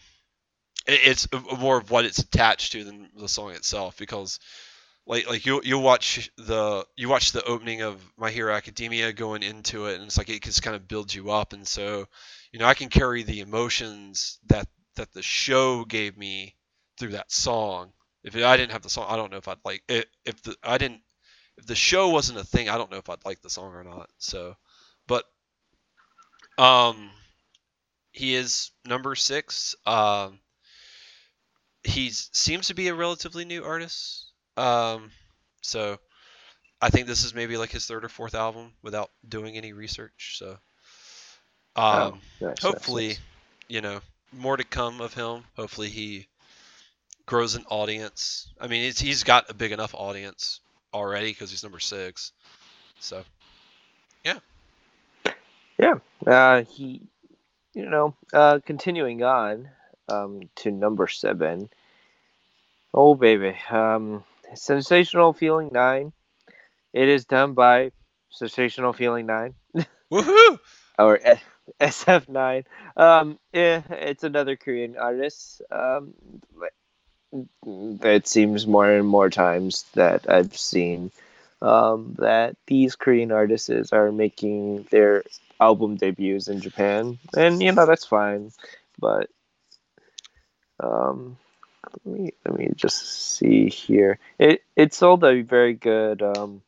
[0.86, 1.28] it, it's
[1.58, 3.96] more of what it's attached to than the song itself.
[3.98, 4.38] Because
[5.06, 9.42] like like you you watch the you watch the opening of My Hero Academia going
[9.42, 12.06] into it, and it's like it just kind of builds you up, and so
[12.52, 16.54] you know I can carry the emotions that that the show gave me
[16.98, 17.92] through that song.
[18.22, 20.08] If I didn't have the song, I don't know if I'd like it.
[20.24, 21.02] If the I didn't,
[21.58, 23.84] if the show wasn't a thing, I don't know if I'd like the song or
[23.84, 24.08] not.
[24.18, 24.56] So,
[26.58, 27.10] um,
[28.12, 29.74] he is number six.
[29.86, 30.38] Um,
[31.82, 34.32] he seems to be a relatively new artist.
[34.56, 35.10] Um,
[35.60, 35.98] so
[36.80, 40.36] I think this is maybe like his third or fourth album without doing any research.
[40.38, 40.58] So, um,
[41.76, 43.20] Oh, nice, hopefully, nice.
[43.68, 44.00] you know,
[44.32, 45.44] more to come of him.
[45.56, 46.28] Hopefully, he
[47.26, 48.52] grows an audience.
[48.60, 50.60] I mean, it's, he's got a big enough audience
[50.92, 52.32] already because he's number six.
[53.00, 53.24] So,
[56.26, 57.02] Uh, he,
[57.74, 59.68] you know, uh, continuing on
[60.08, 61.68] um, to number seven.
[62.92, 63.56] Oh, baby.
[63.70, 64.24] Um,
[64.54, 66.12] Sensational Feeling 9.
[66.92, 67.90] It is done by
[68.30, 69.54] Sensational Feeling 9
[70.12, 70.58] woohoo!
[70.98, 71.20] or
[71.80, 72.64] SF9.
[72.96, 75.62] Um, eh, it's another Korean artist.
[75.70, 76.14] Um,
[78.02, 81.10] it seems more and more times that I've seen
[81.60, 85.24] um, that these Korean artists are making their
[85.60, 88.52] album debuts in Japan, and you know that's fine.
[88.98, 89.30] But
[90.80, 91.36] um,
[92.04, 94.18] let me let me just see here.
[94.38, 96.62] It it sold a very good um,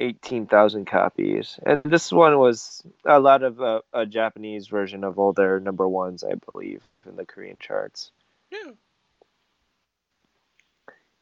[0.00, 5.18] eighteen thousand copies, and this one was a lot of uh, a Japanese version of
[5.18, 8.10] all their number ones, I believe, in the Korean charts.
[8.50, 8.72] Yeah.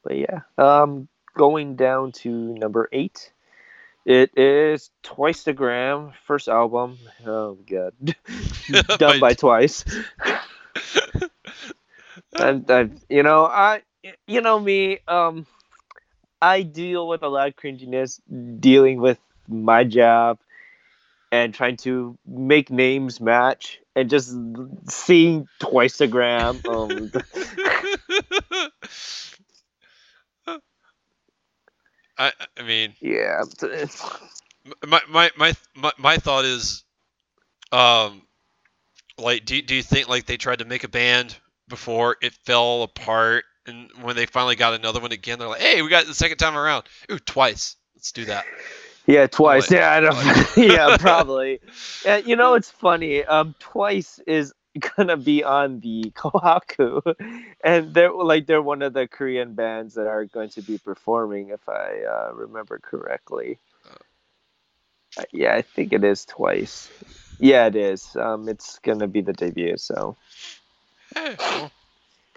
[0.02, 3.32] But yeah, um, going down to number eight.
[4.04, 6.98] It is Twicetagram, first album.
[7.26, 7.94] Oh god,
[8.98, 9.84] done by Twice.
[12.38, 13.80] and I, you know, I,
[14.26, 15.46] you know me, um,
[16.42, 18.20] I deal with a lot of cringiness
[18.60, 20.38] dealing with my job
[21.32, 24.36] and trying to make names match and just
[24.88, 26.60] seeing Twicetagram.
[26.68, 27.10] Um,
[32.18, 33.42] I I mean, yeah,
[34.86, 36.84] my my my my, my thought is,
[37.72, 38.22] um,
[39.18, 41.36] like, do do you think like they tried to make a band
[41.68, 45.82] before it fell apart, and when they finally got another one again, they're like, hey,
[45.82, 46.84] we got it the second time around.
[47.10, 47.76] Ooh, twice.
[47.96, 48.44] Let's do that.
[49.06, 49.70] Yeah, twice.
[49.70, 50.56] Like- yeah, I don't.
[50.56, 51.60] yeah, probably.
[52.04, 53.24] Yeah, you know, it's funny.
[53.24, 57.14] Um, twice is gonna be on the Kohaku,
[57.64, 61.50] and they're like they're one of the Korean bands that are going to be performing,
[61.50, 63.58] if I uh, remember correctly.
[65.16, 66.90] Uh, yeah, I think it is twice.
[67.38, 68.16] Yeah, it is.
[68.16, 69.76] Um, it's gonna be the debut.
[69.76, 70.16] So,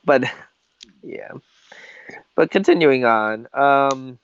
[0.05, 0.23] but
[1.03, 1.31] yeah,
[2.35, 3.47] but continuing on.
[3.53, 4.19] Um,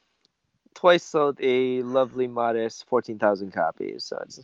[0.76, 4.05] twice sold a lovely modest fourteen thousand copies.
[4.05, 4.39] So it's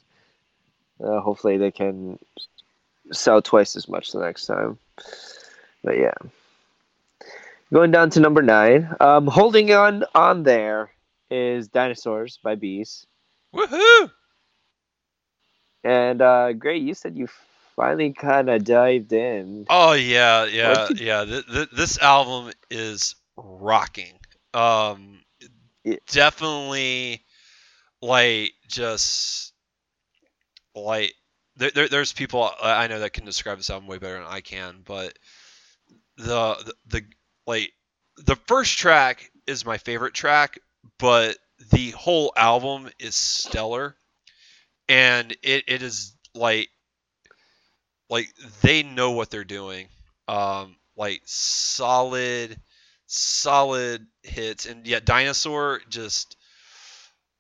[1.03, 2.19] Uh, hopefully, they can
[3.11, 4.77] sell twice as much the next time.
[5.83, 6.13] But yeah,
[7.73, 8.93] going down to number nine.
[8.99, 10.91] Um, holding on on there
[11.29, 13.05] is "Dinosaurs" by B'z.
[13.53, 14.11] Woohoo!
[15.83, 17.27] And uh, Gray, you said you
[17.75, 19.65] finally kind of dived in.
[19.69, 21.23] Oh yeah, yeah, What'd yeah.
[21.25, 24.19] Th- th- this album is rocking.
[24.53, 25.19] Um,
[25.83, 25.95] Yeah.
[26.11, 27.23] definitely,
[28.01, 29.53] like just
[30.75, 31.13] like
[31.59, 34.27] there, there, there's people I I know that can describe this album way better than
[34.27, 35.17] I can, but
[36.17, 37.05] the, the the
[37.45, 37.73] like
[38.17, 40.59] the first track is my favorite track,
[40.97, 41.37] but
[41.71, 43.95] the whole album is stellar,
[44.87, 46.69] and it, it is like
[48.09, 48.29] like
[48.61, 49.87] they know what they're doing.
[50.27, 52.59] Um, like solid,
[53.07, 56.37] solid hits, and yet Dinosaur just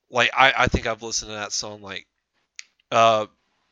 [0.09, 2.05] like I, I think I've listened to that song like
[2.91, 3.27] uh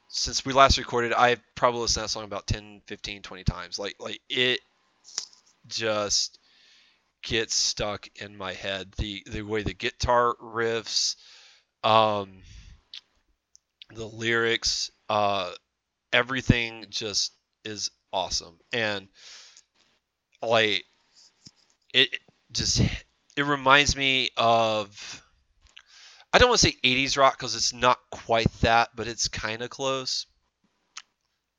[0.07, 3.79] since we last recorded I've probably listened to that song about 10 15 20 times.
[3.79, 4.59] Like like it
[5.67, 6.39] just
[7.23, 8.93] gets stuck in my head.
[8.97, 11.15] The the way the guitar riffs
[11.83, 12.41] um
[13.93, 15.51] the lyrics uh
[16.13, 17.33] everything just
[17.63, 18.57] is awesome.
[18.73, 19.07] And
[20.41, 20.85] like
[21.93, 22.09] it
[22.51, 22.81] just
[23.35, 25.23] it reminds me of
[26.33, 29.61] I don't want to say 80s rock because it's not quite that, but it's kind
[29.61, 30.25] of close.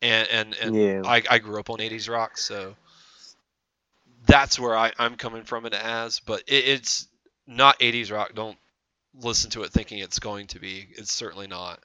[0.02, 1.02] And and, and Yeah.
[1.04, 2.76] I, I grew up on 80s rock, so
[4.26, 6.20] that's where I, I'm coming from it as.
[6.20, 7.08] But it, it's
[7.46, 8.34] not 80s rock.
[8.34, 8.58] Don't
[9.14, 10.86] listen to it thinking it's going to be.
[10.92, 11.80] It's certainly not.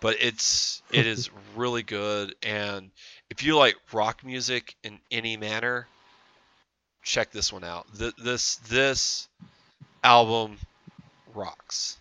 [0.00, 2.34] But it's it is really good.
[2.42, 2.90] And
[3.28, 5.86] if you like rock music in any manner,
[7.02, 7.86] check this one out.
[7.98, 9.28] Th- this this
[10.02, 10.56] album
[11.34, 11.98] rocks.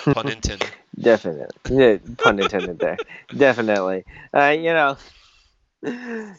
[0.14, 0.70] Pun intended.
[0.98, 1.46] Definitely.
[1.70, 2.98] Yeah, pun intended there.
[3.36, 4.04] Definitely.
[4.34, 4.96] Uh, you know,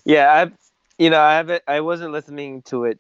[0.05, 0.51] yeah, I,
[0.97, 2.99] you know, I haven't, I wasn't listening to it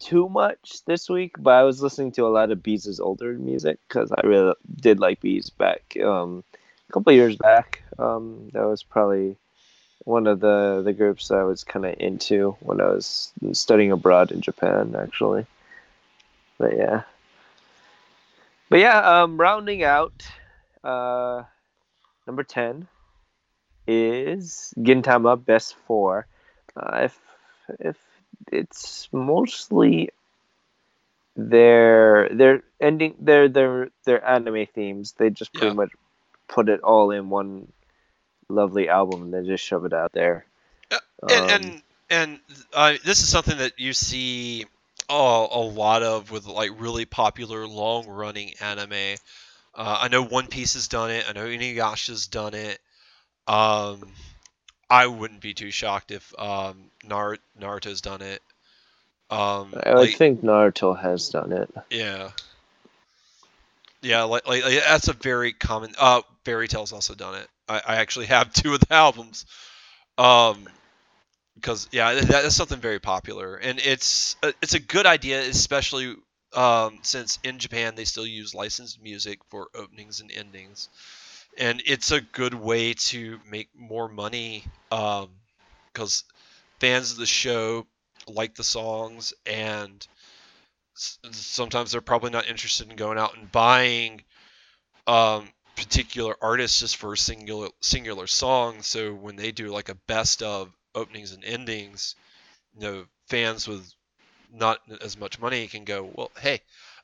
[0.00, 3.78] too much this week, but I was listening to a lot of B'z' older music
[3.88, 6.44] because I really did like B'z back um,
[6.88, 7.82] a couple years back.
[7.98, 9.36] Um, that was probably
[10.04, 14.32] one of the the groups I was kind of into when I was studying abroad
[14.32, 15.46] in Japan, actually.
[16.58, 17.02] But yeah.
[18.72, 20.26] But yeah, um, rounding out,
[20.82, 21.44] uh,
[22.26, 22.88] number ten
[23.86, 26.26] is Gintama Best Four.
[26.76, 27.20] Uh, if
[27.80, 27.98] if
[28.50, 30.10] it's mostly
[31.36, 35.76] their their ending their their their anime themes, they just pretty Yeah.
[35.76, 35.90] much
[36.48, 37.72] put it all in one
[38.48, 40.46] lovely album and then just shove it out there.
[40.90, 42.40] Yeah, Um, and and and
[42.74, 44.66] uh, this is something that you see
[45.12, 49.16] oh, a lot of with like really popular long running anime.
[49.74, 51.24] Uh, I know One Piece has done it.
[51.28, 52.78] I know Inuyasha's done it.
[53.46, 54.10] Um,
[54.90, 58.42] I wouldn't be too shocked if um, Nar- Naruto's done it.
[59.30, 61.70] Um, I like- think Naruto has done it.
[61.90, 62.30] yeah.
[64.02, 65.94] Yeah, like, like, like, that's a very common.
[65.98, 67.48] Uh, Fairy Tail's also done it.
[67.68, 69.46] I, I actually have two of the albums.
[70.18, 70.66] Um,
[71.54, 76.14] because yeah, that, that's something very popular, and it's a, it's a good idea, especially
[76.54, 80.88] um, since in Japan they still use licensed music for openings and endings,
[81.58, 84.64] and it's a good way to make more money.
[84.90, 85.30] Um,
[85.92, 86.24] because
[86.80, 87.86] fans of the show
[88.28, 90.06] like the songs and
[90.96, 94.22] s- sometimes they're probably not interested in going out and buying
[95.06, 98.86] um, particular artists just for singular singular songs.
[98.86, 102.14] So when they do like a best of openings and endings,
[102.74, 103.92] you know, fans with
[104.52, 106.60] not as much money can go, well, hey,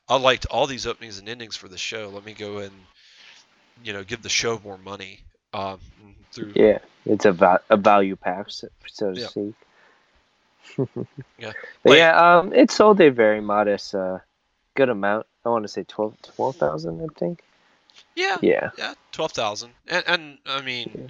[0.07, 2.09] I liked all these openings and endings for the show.
[2.09, 2.71] Let me go and
[3.83, 5.19] you know give the show more money
[5.53, 5.79] um,
[6.31, 9.27] through Yeah, it's a va- a value pack, so so to Yeah.
[9.27, 9.53] speak.
[11.39, 11.53] Yeah.
[11.83, 14.19] But Like- yeah, um, it sold a very modest, uh,
[14.75, 15.25] good amount.
[15.45, 17.41] I want to say 12 12,000, I think.
[18.15, 18.69] yeah Yeah.
[18.77, 21.07] Yeah, twelve thousand, and and I mean Yeah.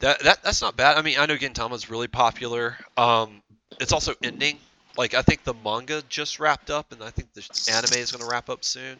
[0.00, 0.96] That that that's not bad.
[0.96, 2.76] I mean, I know Gintama's really popular.
[2.96, 3.42] Um,
[3.80, 4.58] it's also ending.
[4.96, 7.42] Like I think the manga just wrapped up, and I think the
[7.72, 8.98] anime is going to wrap up soon.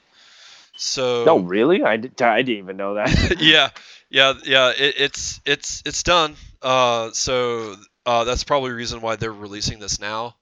[0.76, 1.82] So No, really?
[1.82, 3.36] I, did, I didn't even know that.
[3.40, 3.70] yeah,
[4.10, 4.70] yeah, yeah.
[4.70, 6.36] It, it's it's it's done.
[6.62, 7.74] Uh, so
[8.06, 10.36] uh, that's probably the reason why they're releasing this now.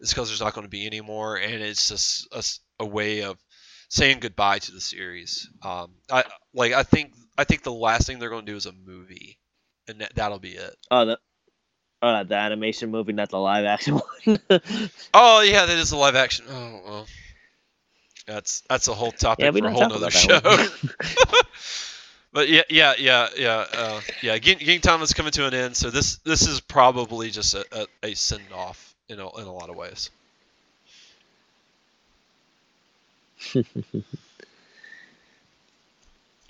[0.00, 3.38] Is because there's not going to be any more, and it's just a way of
[3.88, 5.48] saying goodbye to the series.
[5.62, 8.66] Um, I like I think I think the last thing they're going to do is
[8.66, 9.38] a movie,
[9.88, 10.76] and that, that'll be it.
[10.90, 11.18] oh, the,
[12.02, 14.38] oh, the animation movie, not the live action one.
[15.12, 16.46] Oh yeah, that is a live action.
[16.48, 17.06] Oh well,
[18.26, 20.40] that's that's a whole topic yeah, for a whole other show.
[22.32, 24.38] but yeah, yeah, yeah, yeah, uh, yeah.
[24.38, 27.86] Game, Gintama is coming to an end, so this this is probably just a, a,
[28.02, 30.10] a send off in a, in a lot of ways.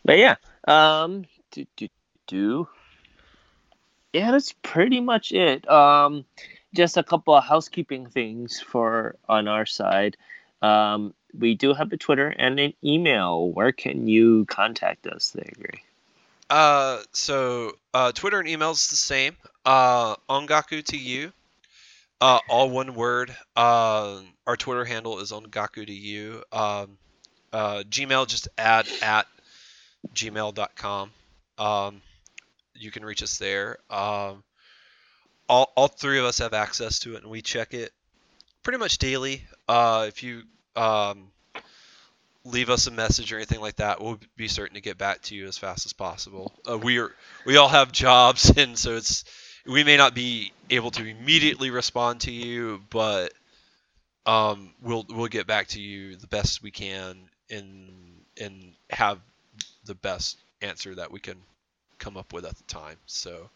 [0.05, 0.37] but yeah,
[0.69, 1.89] um, do, do,
[2.27, 2.69] do.
[4.15, 5.69] Yeah, that's pretty much it.
[5.69, 6.25] Um,
[6.73, 10.17] just a couple of housekeeping things for on our side.
[10.63, 13.51] Um, we do have a Twitter and an email.
[13.51, 15.83] Where can you contact us there, Gray?
[16.49, 19.37] Uh, so uh, Twitter and email is the same.
[19.67, 21.33] Uh, ongaku to you.
[22.21, 23.35] Uh, all one word.
[23.57, 26.45] Uh, our Twitter handle is ongaku to you.
[26.53, 26.99] Um,
[27.53, 29.27] uh, Gmail just add at
[30.15, 31.11] gmail.com.
[31.59, 32.03] Um,
[32.75, 33.79] you can reach us there.
[33.91, 34.43] Um,
[35.49, 37.93] all, all three of us have access to it, and we check it
[38.63, 39.45] pretty much daily.
[39.69, 40.43] Uh, if you
[40.77, 41.29] um,
[42.45, 45.35] leave us a message or anything like that, we'll be certain to get back to
[45.35, 46.53] you as fast as possible.
[46.69, 47.13] Uh, we are
[47.47, 49.25] we all have jobs, and so it's
[49.67, 53.33] we may not be able to immediately respond to you, but
[54.27, 57.17] um, we'll we'll get back to you the best we can
[57.51, 57.91] and
[58.41, 59.19] and have
[59.85, 61.37] the best answer that we can
[61.99, 62.97] come up with at the time.
[63.07, 63.51] So,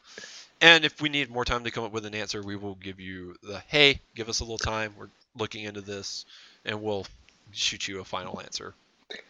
[0.61, 3.01] and if we need more time to come up with an answer, we will give
[3.01, 4.95] you the hey, give us a little time.
[4.99, 6.27] We're looking into this,
[6.65, 7.07] and we'll
[7.53, 8.75] shoot you a final answer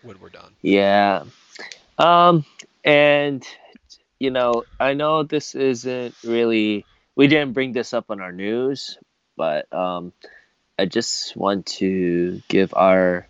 [0.02, 0.52] when we're done.
[0.62, 1.24] Yeah.
[1.98, 2.44] Um,
[2.84, 3.46] and
[4.18, 6.84] you know, I know this isn't really
[7.16, 8.96] we didn't bring this up on our news,
[9.36, 10.12] but um,
[10.78, 13.26] I just want to give our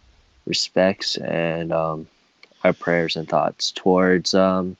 [0.46, 2.06] respects and um,
[2.64, 4.76] our prayers and thoughts towards um,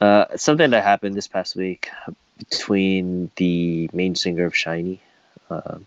[0.00, 1.90] uh, something that happened this past week
[2.38, 4.98] between the main singer of SHINee.
[5.50, 5.78] Uh,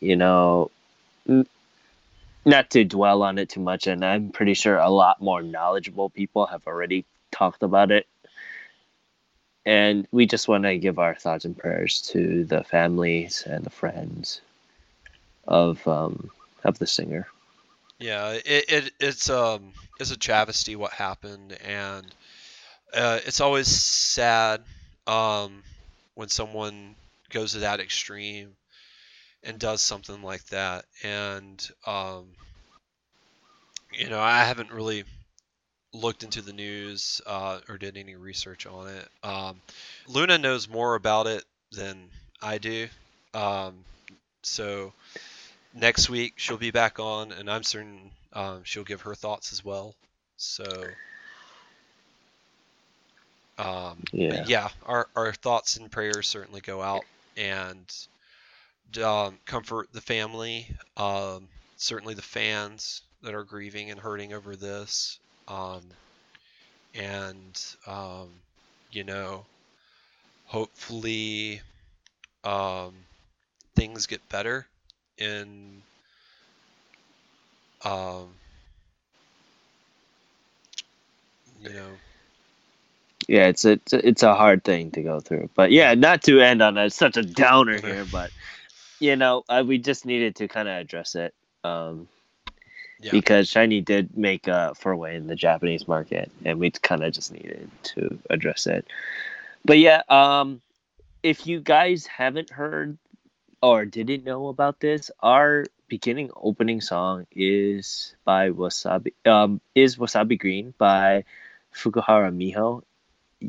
[0.00, 0.70] you know,
[1.28, 1.46] n-
[2.44, 6.10] not to dwell on it too much, and I'm pretty sure a lot more knowledgeable
[6.10, 8.06] people have already talked about it.
[9.64, 13.70] And we just want to give our thoughts and prayers to the families and the
[13.70, 14.40] friends
[15.46, 16.30] of um,
[16.64, 17.26] of the singer.
[17.98, 22.06] Yeah, it, it it's um it's a travesty what happened, and
[22.96, 24.62] uh, it's always sad
[25.06, 25.62] um,
[26.14, 26.94] when someone
[27.30, 28.56] goes to that extreme
[29.42, 30.84] and does something like that.
[31.02, 32.26] And um,
[33.92, 35.04] you know, I haven't really
[35.92, 39.08] looked into the news uh, or did any research on it.
[39.22, 39.60] Um,
[40.08, 42.08] Luna knows more about it than
[42.42, 42.88] I do.
[43.34, 43.84] Um,
[44.42, 44.92] so
[45.74, 49.64] next week she'll be back on, and I'm certain um, she'll give her thoughts as
[49.64, 49.94] well.
[50.36, 50.64] So
[53.58, 57.04] um, yeah, yeah, our our thoughts and prayers certainly go out
[57.36, 57.90] and
[59.02, 65.18] um, comfort the family, um, certainly the fans that are grieving and hurting over this,
[65.48, 65.82] um,
[66.94, 68.40] and um,
[68.90, 69.46] you know,
[70.44, 71.60] hopefully
[72.44, 72.94] um,
[73.74, 74.66] things get better
[75.18, 75.82] in
[77.84, 78.34] um,
[81.60, 82.00] you know
[83.28, 86.62] yeah it's a it's a hard thing to go through but yeah not to end
[86.62, 88.30] on a, such a downer here but
[89.00, 92.08] you know uh, we just needed to kind of address it um,
[93.00, 93.10] yeah.
[93.10, 97.32] because SHINee did make a foray in the japanese market and we kind of just
[97.32, 98.86] needed to address it
[99.64, 100.60] but yeah um,
[101.22, 102.98] if you guys haven't heard
[103.62, 110.38] or didn't know about this, our beginning opening song is by Wasabi um is Wasabi
[110.38, 111.24] Green by
[111.74, 112.82] Fukuhara Miho.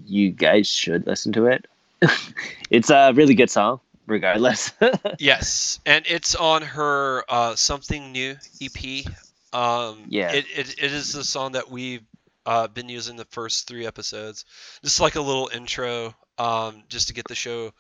[0.06, 1.68] You guys should listen to it.
[2.70, 4.72] it's a really good song, regardless.
[5.20, 9.06] yes, and it's on her uh, something new EP.
[9.54, 12.04] Um, yeah, it, it, it is the song that we've
[12.46, 14.46] uh, been using the first three episodes,
[14.84, 17.72] just like a little intro, um, just to get the show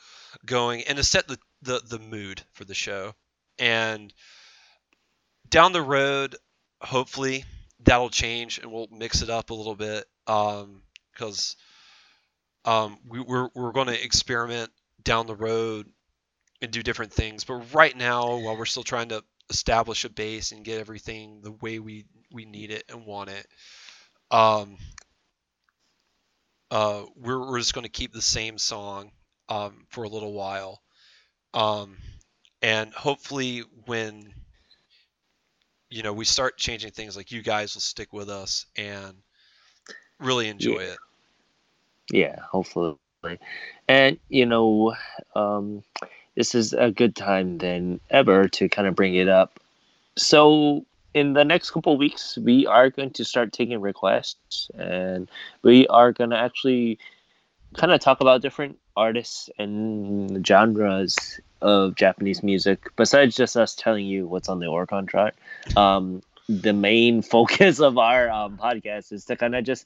[0.45, 3.13] going and to set the the the mood for the show.
[3.59, 4.13] And
[5.49, 6.35] down the road,
[6.81, 7.45] hopefully
[7.83, 10.81] that'll change and we'll mix it up a little bit because um,
[12.67, 14.69] um, we, we're we're going to experiment
[15.01, 15.87] down the road
[16.61, 17.43] and do different things.
[17.43, 21.51] But right now, while we're still trying to establish a base and get everything the
[21.51, 23.47] way we we need it and want it,
[24.29, 24.77] um,
[26.69, 29.11] uh, we're we're just going to keep the same song
[29.49, 30.81] um, for a little while
[31.53, 31.97] um,
[32.61, 34.33] and hopefully, when
[35.89, 39.15] you know we start changing things, like you guys will stick with us and
[40.19, 40.91] really enjoy yeah.
[40.93, 40.97] it.
[42.11, 42.97] Yeah, hopefully.
[43.87, 44.95] And you know,
[45.35, 45.83] um,
[46.35, 49.59] this is a good time than ever to kind of bring it up.
[50.17, 55.29] So in the next couple weeks, we are going to start taking requests, and
[55.63, 56.99] we are going to actually
[57.75, 62.89] kind of talk about different artists and genres of Japanese music.
[62.95, 65.35] Besides just us telling you what's on the Oricon chart,
[65.75, 69.85] um, the main focus of our um, podcast is to kind of just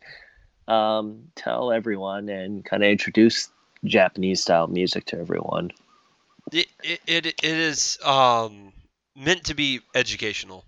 [0.67, 3.49] um, tell everyone and kind of introduce
[3.83, 5.71] Japanese style music to everyone.
[6.51, 8.73] It it it, is um
[9.15, 10.65] meant to be educational.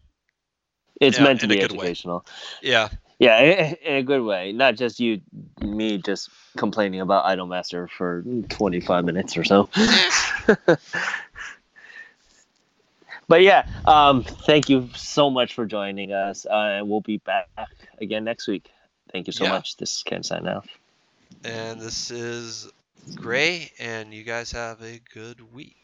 [1.02, 1.88] It's Yeah, meant to be good way.
[1.88, 2.26] educational.
[2.62, 2.89] Yeah.
[3.20, 4.52] Yeah, in a good way.
[4.52, 5.22] Not just you,
[5.62, 9.70] me, just complaining about Idolmaster for 25 minutes or so.
[13.28, 16.46] but yeah, um, thank you so much for joining us.
[16.46, 17.48] Uh, we'll be back
[18.02, 18.73] again next week.
[19.14, 19.49] Thank you so Yeah.
[19.49, 19.78] much.
[19.78, 20.68] This is Ken sign off.
[21.45, 22.70] And this is
[23.16, 25.78] Gray, and you guys have a good week.